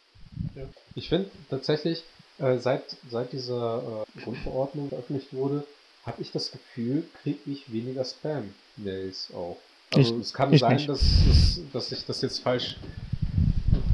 [0.96, 2.04] Ich finde tatsächlich,
[2.40, 5.66] äh, seit, seit dieser äh, Grundverordnung veröffentlicht wurde,
[6.06, 9.58] habe ich das Gefühl, kriege ich weniger Spam-Mails auch.
[9.92, 10.90] Also Ich- es kann sein, nicht.
[10.90, 12.78] dass, dass, dass ich das jetzt falsch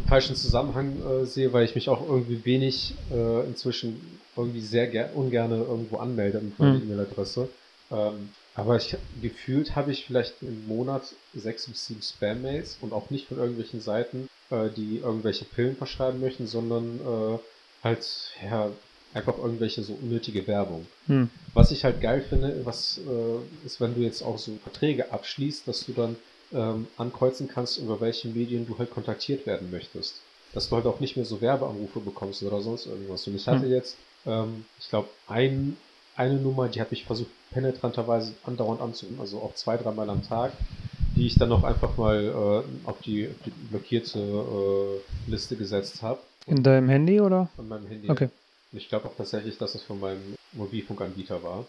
[0.07, 5.09] falschen Zusammenhang äh, sehe, weil ich mich auch irgendwie wenig äh, inzwischen irgendwie sehr ger
[5.15, 6.83] ungerne irgendwo anmelde mit meiner Hm.
[6.83, 7.49] E-Mail-Adresse.
[7.91, 13.09] Ähm, aber ich gefühlt habe ich vielleicht im Monat sechs bis sieben Spam-Mails und auch
[13.09, 17.39] nicht von irgendwelchen Seiten, äh, die irgendwelche Pillen verschreiben möchten, sondern äh,
[17.83, 18.71] halt ja
[19.13, 20.87] einfach irgendwelche so unnötige Werbung.
[21.07, 21.29] Hm.
[21.53, 25.67] Was ich halt geil finde, was äh, ist, wenn du jetzt auch so Verträge abschließt,
[25.67, 26.15] dass du dann
[26.53, 30.21] ähm, ankreuzen kannst, über welche Medien du halt kontaktiert werden möchtest.
[30.53, 33.27] Dass du halt auch nicht mehr so Werbeanrufe bekommst oder sonst irgendwas.
[33.27, 33.71] Und ich hatte Hm.
[33.71, 35.77] jetzt, ähm, ich glaube, ein,
[36.15, 40.53] eine Nummer, die habe ich versucht penetranterweise andauernd anzurufen, also auch zwei, dreimal am Tag,
[41.15, 46.19] die ich dann noch einfach mal äh, auf, die, die blockierte äh, Liste gesetzt habe.
[46.47, 47.49] In deinem Handy oder?
[47.55, 48.09] Von meinem Handy.
[48.09, 48.29] Okay.
[48.71, 51.65] Und ich glaube auch tatsächlich, dass es von meinem Mobilfunkanbieter war.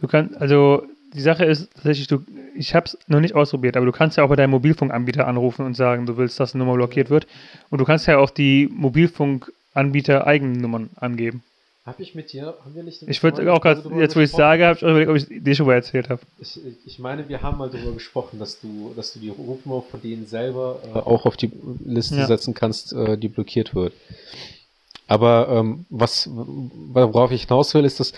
[0.00, 0.82] Du kannst, also
[1.14, 4.24] die Sache ist tatsächlich, du, ich habe es noch nicht ausprobiert, aber du kannst ja
[4.24, 7.26] auch bei deinem Mobilfunkanbieter anrufen und sagen, du willst, dass eine Nummer blockiert wird.
[7.68, 11.42] Und du kannst ja auch die Mobilfunkanbieter eigenen Nummern angeben.
[11.90, 14.64] Habe ich mit dir, haben wir nicht Ich würde auch gerade, jetzt wo ich sage,
[14.64, 16.20] habe ich auch überlegt, ob ich dir schon mal erzählt habe.
[16.38, 20.00] Ich, ich meine, wir haben mal darüber gesprochen, dass du, dass du die Rufnummer von
[20.00, 21.50] denen selber äh, auch auf die
[21.84, 22.28] Liste Ja.
[22.28, 23.92] setzen kannst, äh, die blockiert wird.
[25.08, 28.12] Aber ähm, was, worauf ich hinaus will, ist, dass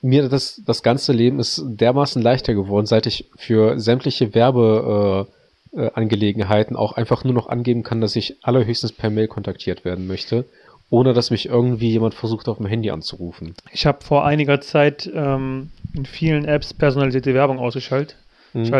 [0.00, 6.78] mir das, das ganze Leben ist dermaßen leichter geworden, seit ich für sämtliche Werbeangelegenheiten äh,
[6.78, 10.46] äh, auch einfach nur noch angeben kann, dass ich allerhöchstens per Mail kontaktiert werden möchte,
[10.90, 13.54] ohne dass mich irgendwie jemand versucht, auf dem Handy anzurufen.
[13.72, 18.16] Ich habe vor einiger Zeit ähm, in vielen Apps personalisierte Werbung ausgeschaltet.
[18.54, 18.72] Mhm.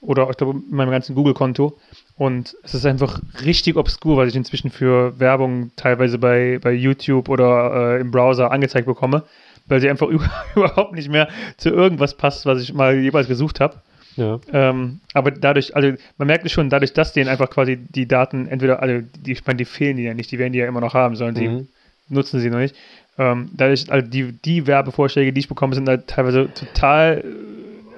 [0.00, 1.78] Oder ich glaube, in meinem ganzen Google-Konto.
[2.16, 7.28] Und es ist einfach richtig obskur, was ich inzwischen für Werbung teilweise bei, bei YouTube
[7.28, 9.24] oder äh, im Browser angezeigt bekomme,
[9.66, 13.60] weil sie einfach über, überhaupt nicht mehr zu irgendwas passt, was ich mal jeweils gesucht
[13.60, 13.80] habe.
[14.16, 14.40] Ja.
[14.52, 18.46] Ähm, aber dadurch, also man merkt es schon, dadurch, dass denen einfach quasi die Daten
[18.48, 20.80] entweder, also die, ich meine, die fehlen die ja nicht, die werden die ja immer
[20.80, 21.68] noch haben, sollen sie Mhm.
[22.08, 22.74] nutzen sie noch nicht.
[23.18, 27.24] Ähm, dadurch, also die, die Werbevorschläge, die ich bekomme, sind halt teilweise total,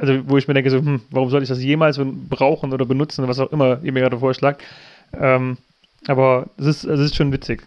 [0.01, 3.27] also wo ich mir denke, so, hm, warum soll ich das jemals brauchen oder benutzen,
[3.29, 4.63] was auch immer ihr mir gerade vorschlagt.
[5.13, 5.57] Ähm,
[6.07, 7.63] aber es ist, es ist schon witzig.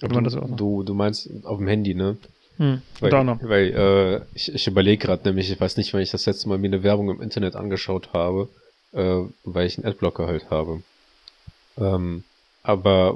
[0.00, 2.16] wenn man das so Du, du, du meinst auf dem Handy, ne?
[2.58, 3.38] Hm, Weil, noch.
[3.42, 6.58] weil äh, ich, ich überlege gerade nämlich, ich weiß nicht, wann ich das letzte Mal
[6.58, 8.48] mir eine Werbung im Internet angeschaut habe,
[8.92, 10.82] äh, weil ich einen Adblocker halt habe.
[11.78, 12.24] Ähm,
[12.64, 13.14] aber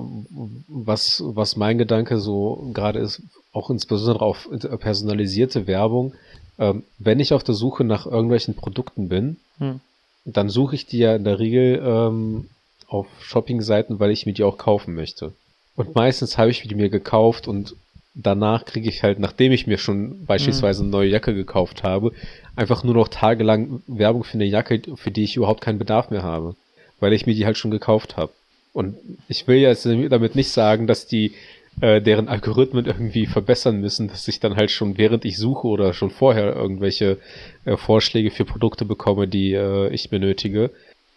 [0.68, 3.20] was, was mein Gedanke so gerade ist,
[3.52, 6.14] auch insbesondere auf personalisierte Werbung,
[6.58, 9.80] ähm, wenn ich auf der Suche nach irgendwelchen Produkten bin, Hm.
[10.24, 12.48] dann suche ich die ja in der Regel ähm,
[12.86, 15.32] auf Shopping-Seiten, weil ich mir die auch kaufen möchte.
[15.76, 17.74] Und meistens habe ich die mir gekauft und
[18.14, 22.12] danach kriege ich halt, nachdem ich mir schon beispielsweise eine neue Jacke gekauft habe,
[22.56, 26.22] einfach nur noch tagelang Werbung für eine Jacke, für die ich überhaupt keinen Bedarf mehr
[26.22, 26.54] habe,
[27.00, 28.32] weil ich mir die halt schon gekauft habe.
[28.72, 28.96] Und
[29.28, 31.32] ich will jetzt damit nicht sagen, dass die
[31.80, 35.94] äh, deren Algorithmen irgendwie verbessern müssen, dass ich dann halt schon während ich suche oder
[35.94, 37.18] schon vorher irgendwelche
[37.64, 40.70] äh, Vorschläge für Produkte bekomme, die äh, ich benötige.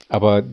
[0.07, 0.43] Aber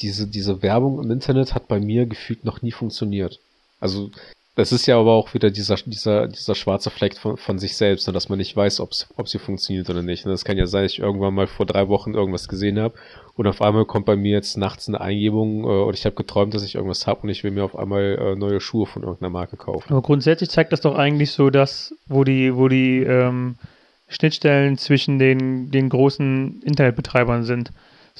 [0.00, 3.38] diese, diese Werbung im Internet hat bei mir gefühlt noch nie funktioniert.
[3.80, 4.10] Also
[4.56, 8.06] das ist ja aber auch wieder dieser, dieser, dieser schwarze Fleck von, von sich selbst,
[8.06, 10.24] ne, dass man nicht weiß, ob sie funktioniert oder nicht.
[10.24, 12.94] Und das kann ja sein, dass ich irgendwann mal vor drei Wochen irgendwas gesehen habe
[13.34, 16.52] und auf einmal kommt bei mir jetzt nachts eine Eingebung äh, oder ich habe geträumt,
[16.52, 19.30] dass ich irgendwas habe und ich will mir auf einmal äh, neue Schuhe von irgendeiner
[19.30, 19.90] Marke kaufen.
[19.90, 23.56] Aber grundsätzlich zeigt das doch eigentlich so, dass, wo die, wo die ähm,
[24.08, 27.70] Schnittstellen zwischen den, den großen Internetbetreibern sind.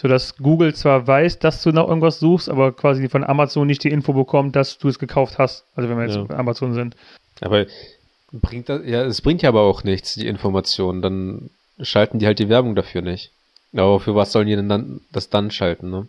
[0.00, 3.90] Sodass Google zwar weiß, dass du nach irgendwas suchst, aber quasi von Amazon nicht die
[3.90, 5.64] Info bekommt, dass du es gekauft hast.
[5.74, 6.22] Also wenn wir jetzt Ja.
[6.24, 6.96] bei Amazon sind.
[7.42, 7.66] Aber
[8.32, 11.02] bringt das, ja, es bringt ja aber auch nichts, die Informationen.
[11.02, 11.50] Dann
[11.82, 13.30] schalten die halt die Werbung dafür nicht.
[13.74, 16.08] Aber für was sollen die denn dann das dann schalten, ne?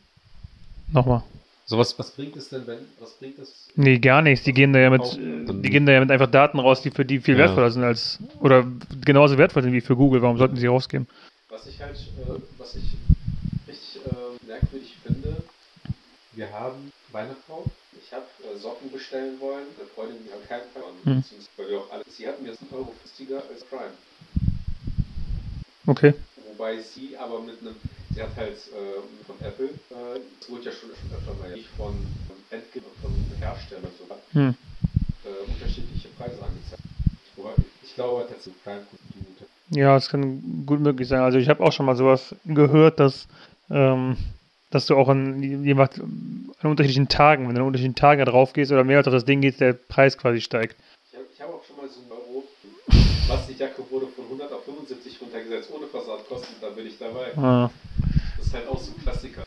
[0.93, 1.23] Nochmal.
[1.65, 3.67] So was, was bringt es denn, wenn, was bringt es?
[3.75, 4.45] Nee, gar nichts.
[4.45, 6.91] Die gehen da ja mit, Auch, die gehen da ja mit einfach Daten raus, die
[6.91, 7.41] für die viel Ja.
[7.41, 8.65] wertvoller sind als, oder
[9.05, 10.21] genauso wertvoll sind wie für Google.
[10.21, 11.07] Warum sollten sie rausgeben?
[11.49, 12.83] Was ich halt, äh, was ich
[14.51, 15.43] merkwürdig finde,
[16.33, 17.71] wir haben Weihnachten.
[17.97, 21.23] Ich habe äh, Socken bestellen wollen, eine Freundin, die hat keinen Fall an, Hm.
[21.57, 23.93] weil wir auch alle, sie hat mir 1 Euro günstiger als Prime.
[25.87, 26.13] Okay.
[26.47, 27.75] Wobei sie aber mit einem,
[28.13, 31.67] sie hat halt äh, von Apple, äh, das wurde ja schon, schon öfter mal, nicht
[31.69, 31.93] von,
[32.27, 34.55] von Endgeber, von Herstellern sogar, Hm.
[35.23, 36.81] äh, unterschiedliche Preise angezeigt.
[37.35, 41.21] Wobei, ich glaube tatsächlich Prime gut Ja, das kann gut möglich sein.
[41.21, 43.27] Also ich habe auch schon mal sowas gehört, dass,
[43.69, 44.17] ähm,
[44.71, 48.53] dass du auch an, je nach, an unterschiedlichen Tagen, wenn du an unterschiedlichen Tagen drauf
[48.53, 50.75] gehst oder mehr als auf das Ding gehst, der Preis quasi steigt.
[51.11, 52.43] Ich habe hab auch schon mal so einen Euro,
[53.27, 57.31] was die Jacke wurde von 100 auf 75 runtergesetzt, ohne Versandkosten, da bin ich dabei.
[57.37, 57.69] Ah,
[58.37, 59.43] Das ist halt auch so ein Klassiker.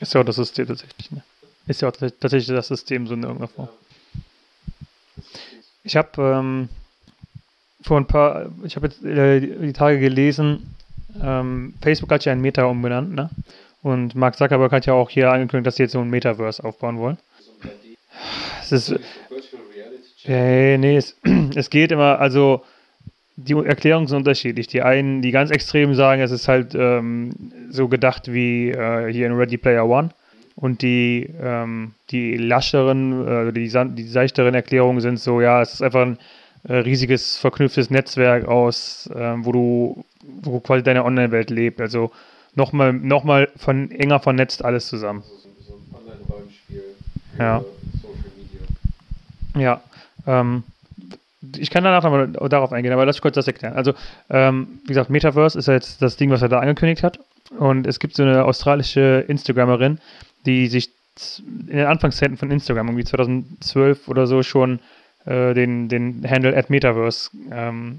[0.00, 1.10] ist ja auch das System tatsächlich.
[1.10, 1.22] Ne?
[1.66, 3.68] Ist ja auch tats- tatsächlich das System so in irgendeiner Form.
[5.82, 6.68] Ich habe ähm,
[7.82, 10.74] vor ein paar, ich habe jetzt äh, die Tage gelesen,
[11.22, 13.30] ähm, Facebook hat ja ein Meta umbenannt, ne?
[13.84, 16.98] Und Mark Zuckerberg hat ja auch hier angekündigt, dass sie jetzt so ein Metaverse aufbauen
[16.98, 17.18] wollen.
[17.38, 17.96] So ein 3D,
[18.62, 18.98] Es ist,
[20.24, 21.18] äh, nee, es,
[21.54, 22.64] es geht immer, also
[23.36, 24.68] die Erklärungen sind unterschiedlich.
[24.68, 29.26] Die einen, die ganz extrem sagen, es ist halt ähm, so gedacht wie äh, hier
[29.26, 30.08] in Ready Player One.
[30.56, 35.82] Und die, ähm, die lascheren, äh, die, die seichteren Erklärungen sind so, ja, es ist
[35.82, 36.18] einfach ein
[36.66, 40.04] äh, riesiges verknüpftes Netzwerk aus, ähm, wo du,
[40.42, 41.82] wo quasi deine Online-Welt lebt.
[41.82, 42.12] Also
[42.54, 45.22] nochmal noch mal von enger vernetzt alles zusammen.
[45.66, 47.60] So, so ein Ja.
[47.60, 49.62] Social Media.
[49.62, 49.80] Ja,
[50.26, 50.64] ähm,
[51.58, 53.74] ich kann danach nochmal darauf eingehen, aber lass mich kurz das erklären.
[53.74, 53.94] Also,
[54.30, 57.18] ähm, wie gesagt, Metaverse ist ja jetzt das Ding, was er da angekündigt hat.
[57.58, 59.98] Und es gibt so eine australische Instagramerin,
[60.46, 60.90] die sich
[61.38, 64.80] in den Anfangszeiten von Instagram, irgendwie 2012 oder so, schon
[65.26, 67.96] äh, den, den Handle at Metaverse ähm,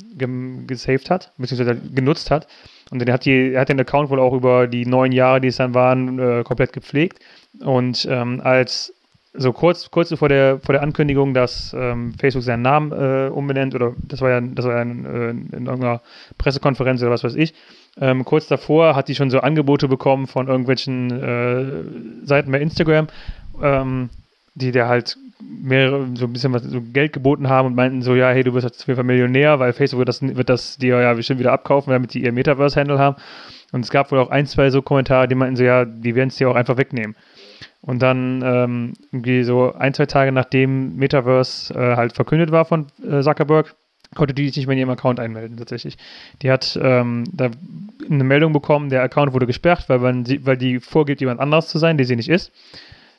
[0.68, 2.48] gesaved hat, beziehungsweise genutzt hat.
[2.92, 5.58] Und der hat, er hat den Account wohl auch über die neun Jahre, die es
[5.58, 7.20] dann waren, äh, komplett gepflegt.
[7.60, 8.94] Und ähm, als
[9.38, 13.76] so kurz, kurz vor der, vor der Ankündigung, dass ähm, Facebook seinen Namen äh, umbenennt,
[13.76, 16.02] oder das war ja, das war ja in, äh, in irgendeiner
[16.38, 17.54] Pressekonferenz oder was weiß ich,
[18.00, 23.08] ähm, kurz davor hat die schon so Angebote bekommen von irgendwelchen äh, Seiten bei Instagram,
[23.62, 24.10] ähm,
[24.54, 28.16] die der halt mehrere, so ein bisschen was, so Geld geboten haben und meinten so,
[28.16, 30.78] ja, hey, du wirst jetzt auf jeden Fall Millionär, weil Facebook wird das, wird das
[30.78, 33.18] dir ja bestimmt wieder abkaufen, damit die ihr Metaverse-Handle haben.
[33.72, 36.30] Und es gab wohl auch ein, zwei so Kommentare, die meinten so, ja, die werden
[36.30, 37.16] es dir auch einfach wegnehmen.
[37.82, 42.88] Und dann ähm, irgendwie so ein, zwei Tage nachdem Metaverse äh, halt verkündet war von
[43.08, 43.76] äh, Zuckerberg,
[44.16, 45.98] konnte die sich nicht mehr in ihrem Account einmelden, tatsächlich.
[46.42, 47.52] Die hat ähm, da
[48.10, 51.78] eine Meldung bekommen, der Account wurde gesperrt, weil, man weil die vorgibt, jemand anderes zu
[51.78, 52.52] sein, der sie nicht ist.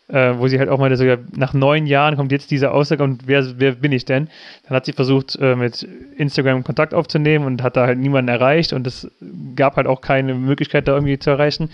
[0.08, 3.02] Äh, wo sie halt auch meinte, so ja, nach neun Jahren kommt jetzt diese Aussage
[3.02, 4.28] und wer, wer bin ich denn?
[4.66, 8.72] Dann hat sie versucht, äh, mit Instagram Kontakt aufzunehmen und hat da halt niemanden erreicht
[8.72, 9.10] und es
[9.56, 11.70] gab halt auch keine Möglichkeit, da irgendwie zu erreichen.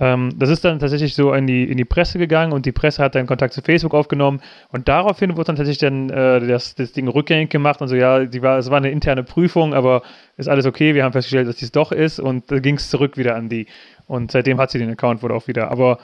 [0.00, 3.00] Ähm, das ist dann tatsächlich so in die, in die Presse gegangen und die Presse
[3.00, 4.40] hat dann Kontakt zu Facebook aufgenommen
[4.72, 8.24] und daraufhin wurde dann tatsächlich dann äh, das, das Ding rückgängig gemacht und so, ja,
[8.24, 10.02] die war, es war eine interne Prüfung, aber
[10.36, 13.16] ist alles okay, wir haben festgestellt, dass dies doch ist und da ging es zurück
[13.16, 13.68] wieder an die.
[14.06, 15.70] Und seitdem hat sie den Account wohl auch wieder.
[15.70, 15.98] Aber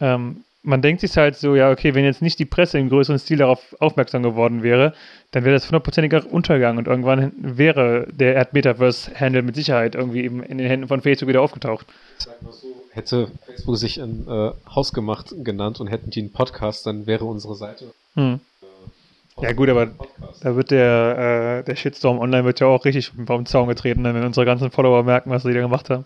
[0.00, 3.18] ähm, man denkt sich halt so, ja, okay, wenn jetzt nicht die Presse im größeren
[3.18, 4.92] Stil darauf aufmerksam geworden wäre,
[5.30, 10.58] dann wäre das hundertprozentiger Untergang und irgendwann wäre der Erd-Metaverse-Handle mit Sicherheit irgendwie eben in
[10.58, 11.86] den Händen von Facebook wieder aufgetaucht.
[12.18, 16.86] Sag mal so, hätte Facebook sich ein äh, Hausgemacht genannt und hätten die einen Podcast,
[16.86, 17.86] dann wäre unsere Seite.
[18.14, 18.40] Hm.
[18.60, 20.44] Äh, Ja, gut, aber Podcast.
[20.44, 24.22] Da wird der, äh, der Shitstorm online wird ja auch richtig vom Zaun getreten, wenn
[24.22, 26.04] unsere ganzen Follower merken, was sie da gemacht haben.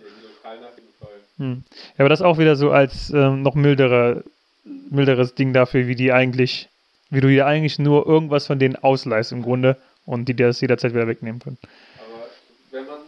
[1.39, 1.65] Hm.
[1.97, 4.23] Ja, aber das auch wieder so als ähm, noch mildere,
[4.65, 6.69] milderes Ding dafür, wie die eigentlich,
[7.11, 10.61] wie du dir eigentlich nur irgendwas von denen ausleihst im Grunde und die dir das
[10.61, 11.59] jederzeit wieder wegnehmen können.
[11.99, 12.29] Aber
[12.71, 12.99] wenn man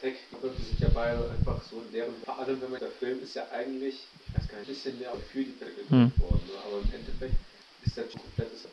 [0.00, 3.18] Tech könnte sich ja beide einfach so in deren vor allem wenn man der Film
[3.22, 6.12] ist ja eigentlich, ich weiß gar nicht, ein bisschen mehr für die Tech Hm.
[6.18, 6.54] worden, ne?
[6.66, 7.34] aber im Endeffekt
[7.84, 8.64] ist der komplettes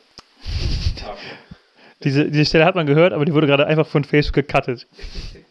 [1.02, 1.16] ja.
[2.04, 4.86] Diese, diese Stelle hat man gehört, aber die wurde gerade einfach von Facebook gecuttet.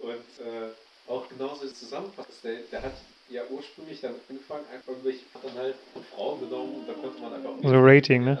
[0.00, 2.92] Und äh, auch genauso das Zusammenfassen, der, der hat
[3.30, 7.34] ja ursprünglich dann angefangen, einfach hat dann halt von Frauen genommen und da konnte man
[7.34, 8.38] einfach So Rating, ne?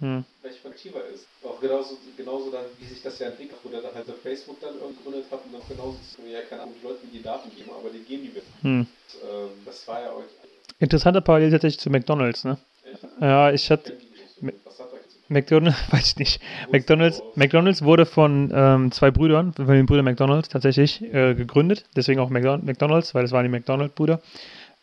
[0.00, 0.24] Hm.
[0.42, 1.26] welcher attraktiver ist.
[1.44, 4.60] Auch genauso, genauso dann, wie sich das ja entwickelt, wo der dann halt so Facebook
[4.60, 7.22] dann irgendwie gegründet hat und auch genauso zu ja, keine Ahnung, die Leute, die die
[7.22, 8.44] Daten geben, aber die geben die mit.
[8.62, 8.86] Hm.
[9.24, 10.24] Ähm, das war ja euch.
[10.78, 12.56] Interessante Parallel tatsächlich zu McDonalds, ne?
[12.92, 13.02] Echt?
[13.20, 13.92] Ja, ich hatte
[14.64, 14.96] Was hat zu
[15.30, 16.42] McDonald's, weiß ich nicht.
[16.70, 21.84] McDonald's, McDonald's wurde von ähm, zwei Brüdern, von den Brüdern McDonald's tatsächlich äh, gegründet.
[21.96, 24.20] Deswegen auch McDon- McDonald's, weil das waren die McDonald-Brüder.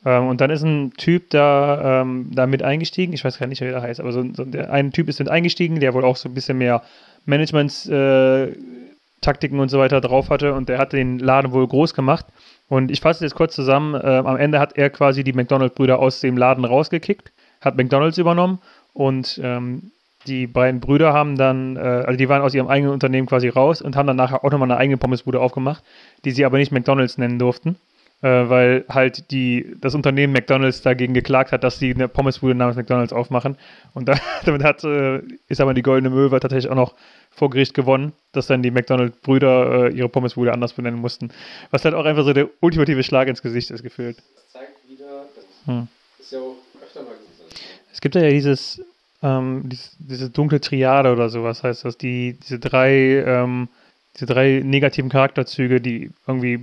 [0.06, 3.14] Ähm, und dann ist ein Typ da, ähm, da mit eingestiegen.
[3.14, 5.30] Ich weiß gar nicht, wie der heißt, aber so, so der, ein Typ ist mit
[5.30, 6.82] eingestiegen, der wohl auch so ein bisschen mehr
[7.26, 10.54] Management-Taktiken und so weiter drauf hatte.
[10.54, 12.26] Und der hat den Laden wohl groß gemacht.
[12.70, 14.00] Und ich fasse jetzt kurz zusammen.
[14.02, 17.32] Ähm, am Ende hat er quasi die McDonald-Brüder aus dem Laden rausgekickt,
[17.62, 18.60] hat McDonald's übernommen
[18.94, 19.92] und ähm,
[20.28, 23.82] die beiden Brüder haben dann, äh, also die waren aus ihrem eigenen Unternehmen quasi raus
[23.82, 25.84] und haben dann nachher auch nochmal eine eigene Pommesbude aufgemacht,
[26.26, 27.78] die sie aber nicht McDonalds nennen durften,
[28.22, 32.76] äh, weil halt die, das Unternehmen McDonalds dagegen geklagt hat, dass sie eine Pommesbude namens
[32.78, 33.58] McDonalds aufmachen.
[33.94, 36.94] Und da, damit hat, äh, ist aber die Goldene Möwe tatsächlich auch noch
[37.32, 41.30] vor Gericht gewonnen, dass dann die McDonald-Brüder äh, ihre Pommesbude anders benennen mussten.
[41.72, 44.18] Was halt auch einfach so der ultimative Schlag ins Gesicht ist gefühlt.
[44.18, 45.88] Das zeigt wieder, das Hm.
[46.20, 47.62] ist ja auch öfter mal gesagt.
[47.94, 48.82] Es gibt ja dieses,
[49.23, 53.67] ähm, dieses, diese dunkle Triade oder sowas heißt das, die, diese drei, ähm,
[54.15, 56.60] diese drei negativen Charakterzüge, die irgendwie,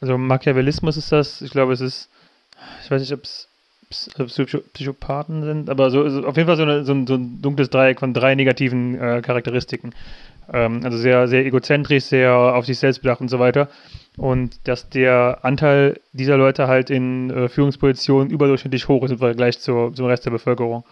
[0.00, 2.08] also Machiavellismus ist das, ich glaube, es ist,
[2.84, 3.48] ich weiß nicht, ob es
[4.72, 7.68] Psychopathen sind, aber so, so auf jeden Fall so, eine, so, ein, so ein dunkles
[7.70, 9.94] Dreieck von drei negativen äh, Charakteristiken.
[10.52, 13.68] Ähm, also sehr, sehr egozentrisch, sehr auf sich selbst bedacht und so weiter.
[14.16, 19.58] Und dass der Anteil dieser Leute halt in äh, Führungspositionen überdurchschnittlich hoch ist im Vergleich
[19.60, 20.84] zur, zum Rest der Bevölkerung.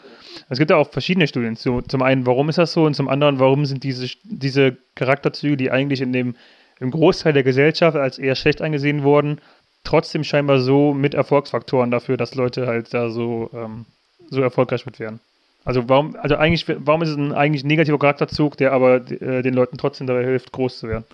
[0.48, 1.56] Es gibt ja auch verschiedene Studien.
[1.56, 1.82] zu.
[1.82, 2.84] Zum einen, warum ist das so?
[2.84, 6.34] Und zum anderen, warum sind diese, diese Charakterzüge, die eigentlich in dem,
[6.80, 9.40] im Großteil der Gesellschaft als eher schlecht angesehen wurden,
[9.84, 13.86] trotzdem scheinbar so mit Erfolgsfaktoren dafür, dass Leute halt da so, ähm,
[14.30, 15.20] so erfolgreich mit werden.
[15.64, 19.54] Also warum, also eigentlich, warum ist es ein eigentlich negativer Charakterzug, der aber äh, den
[19.54, 21.04] Leuten trotzdem dabei hilft, groß zu werden?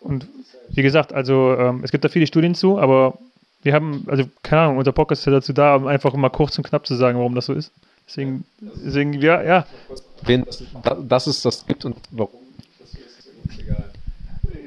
[0.00, 0.26] Und
[0.68, 3.18] wie gesagt, also ähm, es gibt da viele Studien zu, aber
[3.62, 6.58] wir haben, also keine Ahnung, unser Podcast ist ja dazu da, um einfach mal kurz
[6.58, 7.72] und knapp zu sagen, warum das so ist.
[8.06, 9.66] Deswegen, deswegen, ja, ja.
[10.22, 10.62] Wen das,
[11.08, 12.40] dass es das gibt und warum
[12.78, 13.90] das so ist, ist uns egal.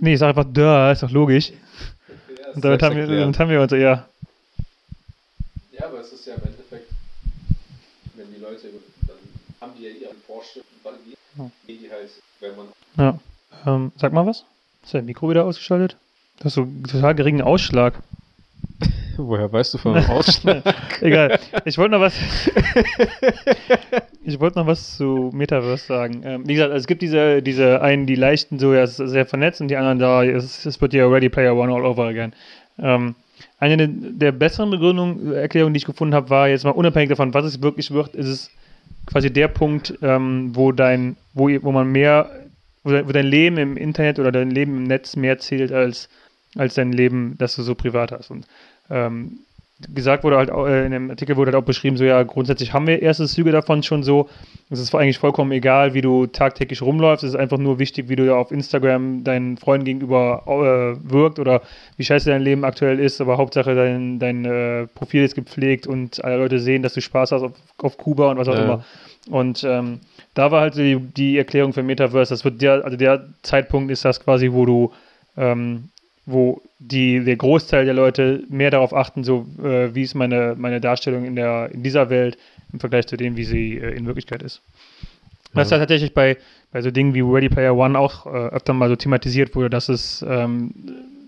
[0.02, 1.52] Nee, ich sage einfach, da, ist doch logisch.
[1.52, 4.08] Ja, Und damit haben, wir, damit haben wir uns, ja.
[5.72, 6.92] Ja, aber es ist ja im Endeffekt,
[8.16, 8.68] wenn die Leute,
[9.08, 9.16] dann
[9.62, 11.50] haben die ja ihre Vorstellungen, validiert, Ja.
[11.68, 12.10] die halt,
[12.42, 13.20] wenn man ja.
[13.66, 14.44] Ähm, sag mal was.
[14.84, 15.98] Ist dein Mikro wieder ausgeschaltet?
[16.38, 18.02] Du hast so einen total geringen Ausschlag.
[19.28, 20.64] Woher weißt du von einem Ausschlag?
[21.02, 21.40] Egal.
[21.66, 22.16] Ich wollte noch was.
[24.24, 26.22] ich wollte noch was zu Metaverse sagen.
[26.24, 29.26] Ähm, wie gesagt, es gibt diese, diese einen, die leichten, so ja, es ist sehr
[29.26, 32.34] vernetzt und die anderen da, es, es wird ja Ready Player One all over again.
[32.78, 33.16] Ähm,
[33.60, 37.46] eine der, besseren Begründungen, Erklärungen, die ich gefunden habe, war jetzt mal unabhängig davon, was
[37.46, 38.52] es wirklich wird, ist es
[39.06, 42.48] quasi der Punkt, ähm, wo dein, wo, wo man mehr,
[42.84, 46.10] wo dein, wo dein Leben im Internet oder dein Leben im Netz mehr zählt als,
[46.56, 48.32] als dein Leben, das du so privat hast.
[48.32, 48.46] Und
[48.90, 49.40] ähm,
[49.94, 52.86] gesagt wurde halt, äh, in dem Artikel wurde halt auch beschrieben, so ja, grundsätzlich haben
[52.86, 54.28] wir erste Züge davon schon so.
[54.70, 57.24] Es ist eigentlich vollkommen egal, wie du tagtäglich rumläufst.
[57.24, 61.62] Es ist einfach nur wichtig, wie du auf Instagram deinen Freunden gegenüber äh, wirkt oder
[61.98, 63.22] wie scheiße dein Leben aktuell ist.
[63.22, 67.32] Aber Hauptsache dein, dein äh, Profil ist gepflegt und alle Leute sehen, dass du Spaß
[67.32, 68.64] hast auf, auf Kuba und was auch Ja.
[68.64, 68.86] immer.
[69.30, 70.02] Und ähm,
[70.34, 74.06] da war halt die, die Erklärung für Metaverse, das wird der, also der Zeitpunkt ist
[74.06, 74.92] das quasi, wo du,
[75.38, 75.90] ähm,
[76.32, 80.80] wo die, der Großteil der Leute mehr darauf achten, so äh, wie ist meine, meine
[80.82, 82.38] Darstellung in der, in dieser Welt
[82.72, 84.62] im Vergleich zu dem, wie sie äh, in Wirklichkeit ist.
[85.54, 85.78] Das ist Ja.
[85.78, 86.38] ja tatsächlich bei,
[86.72, 89.90] bei so Dingen wie Ready Player One auch äh, öfter mal so thematisiert wurde, dass
[89.90, 90.72] es, ähm,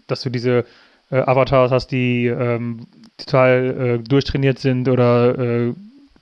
[0.07, 0.65] dass du diese
[1.09, 2.85] äh, Avatars hast, die ähm,
[3.17, 5.73] total äh, durchtrainiert sind oder äh,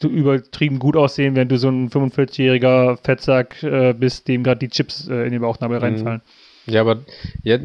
[0.01, 3.57] so übertrieben gut aussehen, während du so ein 45-jähriger Fettsack
[3.99, 5.83] bist, dem gerade die Chips in den Bauchnabel Mhm.
[5.83, 6.21] reinfallen.
[6.65, 6.99] Ja, aber
[7.43, 7.57] ja,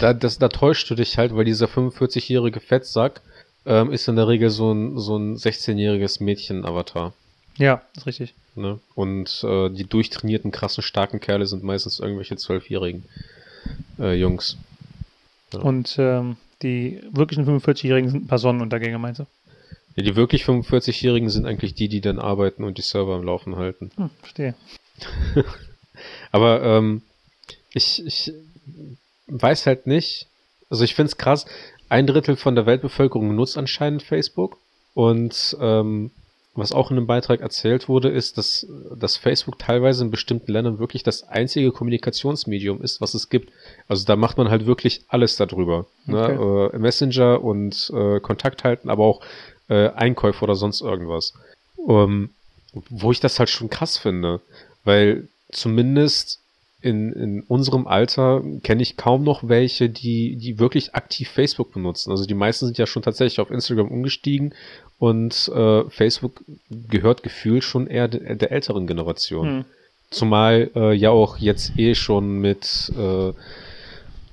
[0.00, 3.20] da, das, da täuschst du dich halt, weil dieser 45-jährige Fettsack
[3.64, 7.12] ähm, ist in der Regel so ein, so ein 16-jähriges Mädchen-Avatar.
[7.58, 8.34] Ja, ist richtig.
[8.54, 8.78] Ne?
[8.94, 13.04] Und äh, die durchtrainierten, krassen, starken Kerle sind meistens irgendwelche zwölfjährigen
[13.98, 14.56] äh, Jungs.
[15.52, 15.60] Ja.
[15.60, 19.26] Und ähm, die wirklichen 45-Jährigen sind ein paar Sonnenuntergänge, meinst du?
[19.96, 23.56] Ja, die wirklich 45-Jährigen sind eigentlich die, die dann arbeiten und die Server am Laufen
[23.56, 23.90] halten.
[23.96, 24.54] Hm, verstehe.
[26.32, 27.02] Aber ähm,
[27.74, 28.32] ich, ich
[29.26, 30.26] weiß halt nicht.
[30.70, 31.46] Also ich finde es krass,
[31.88, 34.56] ein Drittel von der Weltbevölkerung nutzt anscheinend Facebook.
[34.94, 36.10] Und ähm,
[36.54, 40.78] was auch in einem Beitrag erzählt wurde, ist, dass, dass Facebook teilweise in bestimmten Ländern
[40.78, 43.50] wirklich das einzige Kommunikationsmedium ist, was es gibt.
[43.88, 45.86] Also da macht man halt wirklich alles darüber.
[46.04, 46.70] Ne?
[46.74, 49.22] Äh, Messenger und äh, Kontakt halten, aber auch
[49.68, 51.32] äh, Einkäufe oder sonst irgendwas.
[51.88, 52.30] Ähm,
[52.72, 54.40] wo ich das halt schon krass finde,
[54.84, 56.41] weil zumindest
[56.82, 62.10] in, in unserem Alter kenne ich kaum noch welche, die, die wirklich aktiv Facebook benutzen.
[62.10, 64.54] Also die meisten sind ja schon tatsächlich auf Instagram umgestiegen
[64.98, 69.46] und äh, Facebook gehört gefühlt schon eher de, der älteren Generation.
[69.46, 69.64] Hm.
[70.10, 73.32] Zumal äh, ja auch jetzt eh schon mit äh,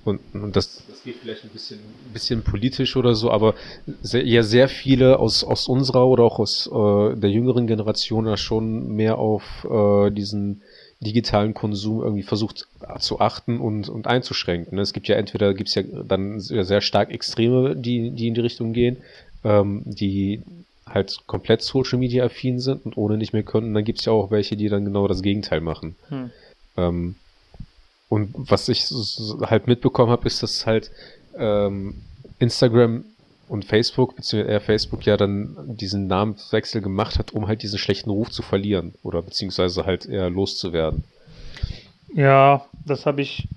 [0.05, 3.53] und, und das, das geht vielleicht ein bisschen, ein bisschen politisch oder so, aber
[4.01, 8.37] sehr, ja sehr viele aus, aus unserer oder auch aus äh, der jüngeren Generation ja
[8.37, 10.61] schon mehr auf äh, diesen
[11.01, 12.67] digitalen Konsum irgendwie versucht
[12.99, 14.75] zu achten und, und einzuschränken.
[14.75, 14.81] ne?
[14.81, 18.41] Es gibt ja entweder gibt's ja dann sehr, sehr stark Extreme, die, die in die
[18.41, 18.97] Richtung gehen,
[19.43, 20.43] ähm, die
[20.85, 23.67] halt komplett Social Media affin sind und ohne nicht mehr können.
[23.67, 25.95] Und dann gibt's ja auch welche, die dann genau das Gegenteil machen.
[26.09, 26.31] Hm.
[26.75, 27.15] Ähm,
[28.09, 28.85] und was ich
[29.41, 30.91] halt mitbekommen habe, ist, dass halt
[31.37, 31.95] ähm,
[32.39, 33.05] Instagram
[33.49, 38.09] und Facebook, beziehungsweise eher Facebook ja dann diesen Namenswechsel gemacht hat, um halt diesen schlechten
[38.09, 41.03] Ruf zu verlieren oder beziehungsweise halt eher loszuwerden.
[42.13, 43.47] Ja, das habe ich,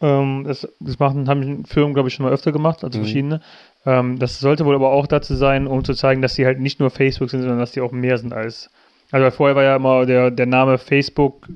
[0.00, 3.02] ähm, das, das machen, haben Firmen, glaube ich, schon mal öfter gemacht, also Mhm.
[3.02, 3.40] verschiedene.
[3.86, 6.80] Ähm, das sollte wohl aber auch dazu sein, um zu zeigen, dass sie halt nicht
[6.80, 8.70] nur Facebook sind, sondern dass die auch mehr sind als.
[9.10, 11.48] Also vorher war ja immer der, der Name Facebook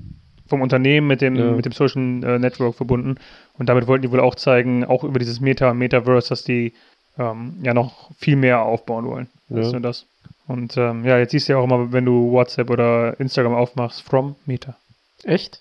[0.47, 1.51] vom Unternehmen mit dem, Ja.
[1.53, 3.17] mit dem Social äh, Network verbunden.
[3.59, 6.73] Und damit wollten die wohl auch zeigen, auch über dieses Meta, Metaverse, dass die
[7.19, 9.29] ähm, ja noch viel mehr aufbauen wollen.
[9.51, 9.73] als Ja.
[9.73, 10.07] nur das.
[10.49, 14.03] Und ähm, ja, jetzt siehst du ja auch immer, wenn du WhatsApp oder Instagram aufmachst,
[14.03, 14.77] from Meta.
[15.23, 15.61] Echt?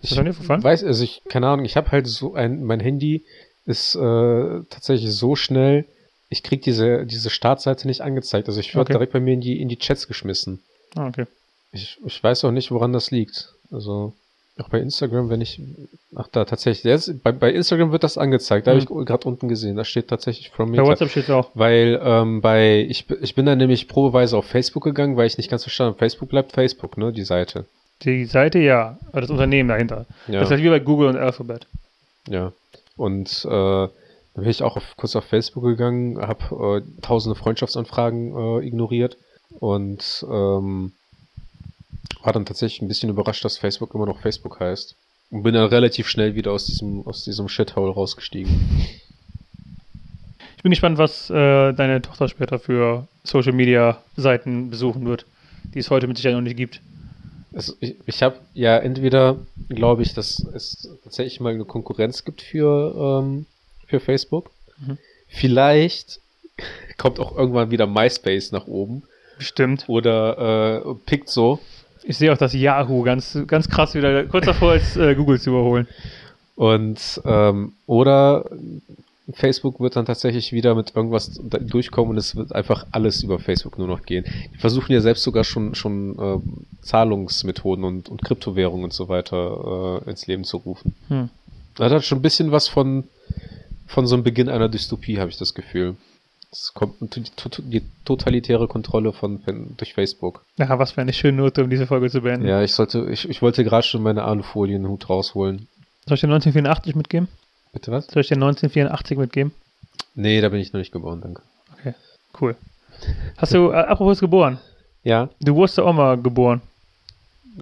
[0.00, 0.34] Ist das an dir
[0.64, 3.24] weiß, also ich, keine Ahnung, ich habe halt so ein, mein Handy
[3.66, 5.84] ist äh, tatsächlich so schnell,
[6.28, 8.48] ich krieg diese, diese Startseite nicht angezeigt.
[8.48, 8.92] Also ich werde Okay.
[8.94, 10.60] direkt bei mir in die, in die Chats geschmissen.
[10.96, 11.26] Ah, okay.
[11.72, 13.52] Ich, ich weiß auch nicht, woran das liegt.
[13.70, 14.14] Also
[14.62, 15.60] auch bei Instagram, wenn ich,
[16.14, 18.66] ach da tatsächlich, ist, bei, bei Instagram wird das angezeigt.
[18.66, 18.80] Da Mhm.
[18.86, 19.76] habe ich gerade unten gesehen.
[19.76, 20.84] Da steht tatsächlich from Bei Meta.
[20.90, 21.50] WhatsApp steht auch.
[21.54, 25.50] Weil ähm, bei ich, ich bin dann nämlich probeweise auf Facebook gegangen, weil ich nicht
[25.50, 25.98] ganz verstanden habe.
[25.98, 27.66] Facebook bleibt Facebook, ne, die Seite.
[28.02, 30.06] Die Seite ja, aber das Unternehmen dahinter.
[30.26, 30.40] Ja.
[30.40, 31.66] Das ist halt wie bei Google und Alphabet.
[32.28, 32.52] Ja.
[32.96, 33.90] Und äh, dann
[34.44, 39.16] bin ich auch auf, kurz auf Facebook gegangen, habe äh, tausende Freundschaftsanfragen äh, ignoriert
[39.60, 40.92] und ähm,
[42.22, 44.96] war dann tatsächlich ein bisschen überrascht, dass Facebook immer noch Facebook heißt.
[45.30, 48.86] Und bin dann relativ schnell wieder aus diesem, aus diesem Shithole rausgestiegen.
[50.56, 55.26] Ich bin gespannt, was äh, deine Tochter später für Social Media Seiten besuchen wird,
[55.74, 56.80] die es heute mit Sicherheit noch nicht gibt.
[57.52, 59.38] Also ich ich habe ja entweder,
[59.68, 63.46] glaube ich, dass es tatsächlich mal eine Konkurrenz gibt für, ähm,
[63.86, 64.50] für Facebook.
[64.78, 64.98] Mhm.
[65.28, 66.20] Vielleicht
[66.96, 69.02] kommt auch irgendwann wieder MySpace nach oben
[69.38, 69.84] Bestimmt.
[69.88, 71.58] oder äh, Piczo.
[72.04, 75.50] Ich sehe auch, dass Yahoo ganz, ganz krass wieder kurz davor ist, äh, Google zu
[75.50, 75.86] überholen.
[76.56, 78.44] Und ähm, oder
[79.34, 83.78] Facebook wird dann tatsächlich wieder mit irgendwas durchkommen und es wird einfach alles über Facebook
[83.78, 84.24] nur noch gehen.
[84.52, 90.02] Die versuchen ja selbst sogar schon schon ähm, Zahlungsmethoden und, und Kryptowährungen und so weiter
[90.06, 90.94] äh, ins Leben zu rufen.
[91.08, 91.30] Hm.
[91.76, 93.04] Das hat schon ein bisschen was von
[93.86, 95.96] von so einem Beginn einer Dystopie, habe ich das Gefühl.
[96.52, 97.22] Es kommt die,
[97.62, 99.40] die totalitäre Kontrolle von,
[99.78, 100.44] durch Facebook.
[100.58, 102.46] Ja, was für eine schöne Note, um diese Folge zu beenden.
[102.46, 105.66] Ja, ich sollte, ich, ich wollte gerade schon meine Alufolienhut rausholen.
[106.06, 107.28] Soll ich dir 1984 mitgeben?
[107.72, 108.06] Bitte was?
[108.08, 109.52] Soll ich dir 1984 mitgeben?
[110.14, 111.40] Nee, da bin ich noch nicht geboren, danke.
[111.78, 111.94] Okay,
[112.38, 112.54] cool.
[113.38, 114.58] Hast du, äh, apropos geboren,
[115.04, 116.60] Ja, du wurdest ja auch mal geboren.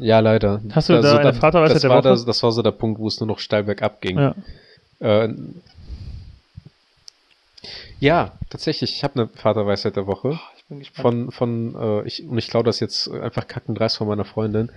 [0.01, 0.61] ja, leider.
[0.73, 2.09] Hast du da eine Vaterweisheit das der war Woche?
[2.09, 4.19] Das, das war so der Punkt, wo es nur noch steil bergab ging.
[4.19, 4.35] Ja.
[4.99, 5.33] Äh,
[8.01, 10.41] ja, tatsächlich, ich habe eine Vaterweisheit der Woche.
[10.57, 11.35] Ich bin gespannt.
[11.35, 14.71] Von, von, äh, ich, und ich klaue das jetzt einfach kackendreist von meiner Freundin.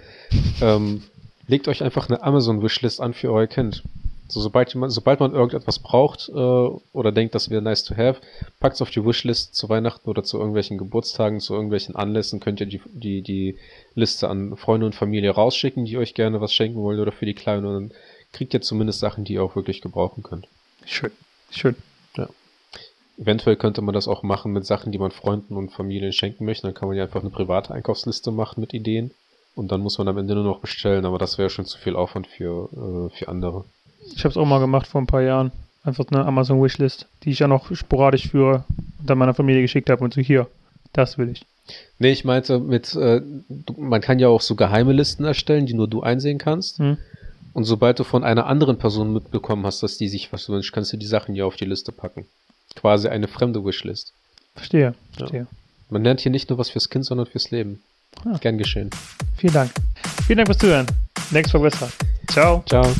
[0.61, 1.03] Ähm,
[1.47, 3.83] legt euch einfach eine Amazon-Wishlist an für euer Kind.
[4.27, 8.19] So, sobald, man, sobald man irgendetwas braucht äh, oder denkt, das wäre nice to have,
[8.59, 12.59] packt es auf die Wishlist zu Weihnachten oder zu irgendwelchen Geburtstagen, zu irgendwelchen Anlässen, könnt
[12.59, 13.57] ihr die, die, die
[13.95, 17.35] Liste an Freunde und Familie rausschicken, die euch gerne was schenken wollen oder für die
[17.35, 17.97] Kleinen und dann
[18.31, 20.47] kriegt ihr zumindest Sachen, die ihr auch wirklich gebrauchen könnt.
[20.85, 21.11] Schön,
[21.51, 21.75] schön.
[23.17, 26.67] Eventuell könnte man das auch machen mit Sachen, die man Freunden und Familien schenken möchte.
[26.67, 29.11] Dann kann man ja einfach eine private Einkaufsliste machen mit Ideen.
[29.55, 31.95] Und dann muss man am Ende nur noch bestellen, aber das wäre schon zu viel
[31.95, 33.65] Aufwand für, äh, für andere.
[34.15, 35.51] Ich habe es auch mal gemacht vor ein paar Jahren.
[35.83, 38.63] Einfach eine Amazon Wishlist, die ich ja noch sporadisch für
[39.05, 40.47] dann meiner Familie geschickt habe und so hier.
[40.93, 41.45] Das will ich.
[41.99, 43.21] Nee, ich meinte mit, äh,
[43.77, 46.79] man kann ja auch so geheime Listen erstellen, die nur du einsehen kannst.
[46.79, 46.97] Hm?
[47.53, 50.93] Und sobald du von einer anderen Person mitbekommen hast, dass die sich was wünscht, kannst
[50.93, 52.25] du die Sachen ja auf die Liste packen.
[52.75, 54.13] Quasi eine fremde Wishlist.
[54.55, 55.47] Verstehe, verstehe.
[55.89, 57.81] Man lernt hier nicht nur was fürs Kind, sondern fürs Leben.
[58.25, 58.37] Ah.
[58.39, 58.89] Gern geschehen.
[59.37, 59.71] Vielen Dank.
[60.25, 60.87] Vielen Dank fürs Zuhören.
[61.31, 61.91] Next Folge besser.
[62.31, 62.63] Ciao.
[62.67, 62.91] Ciao.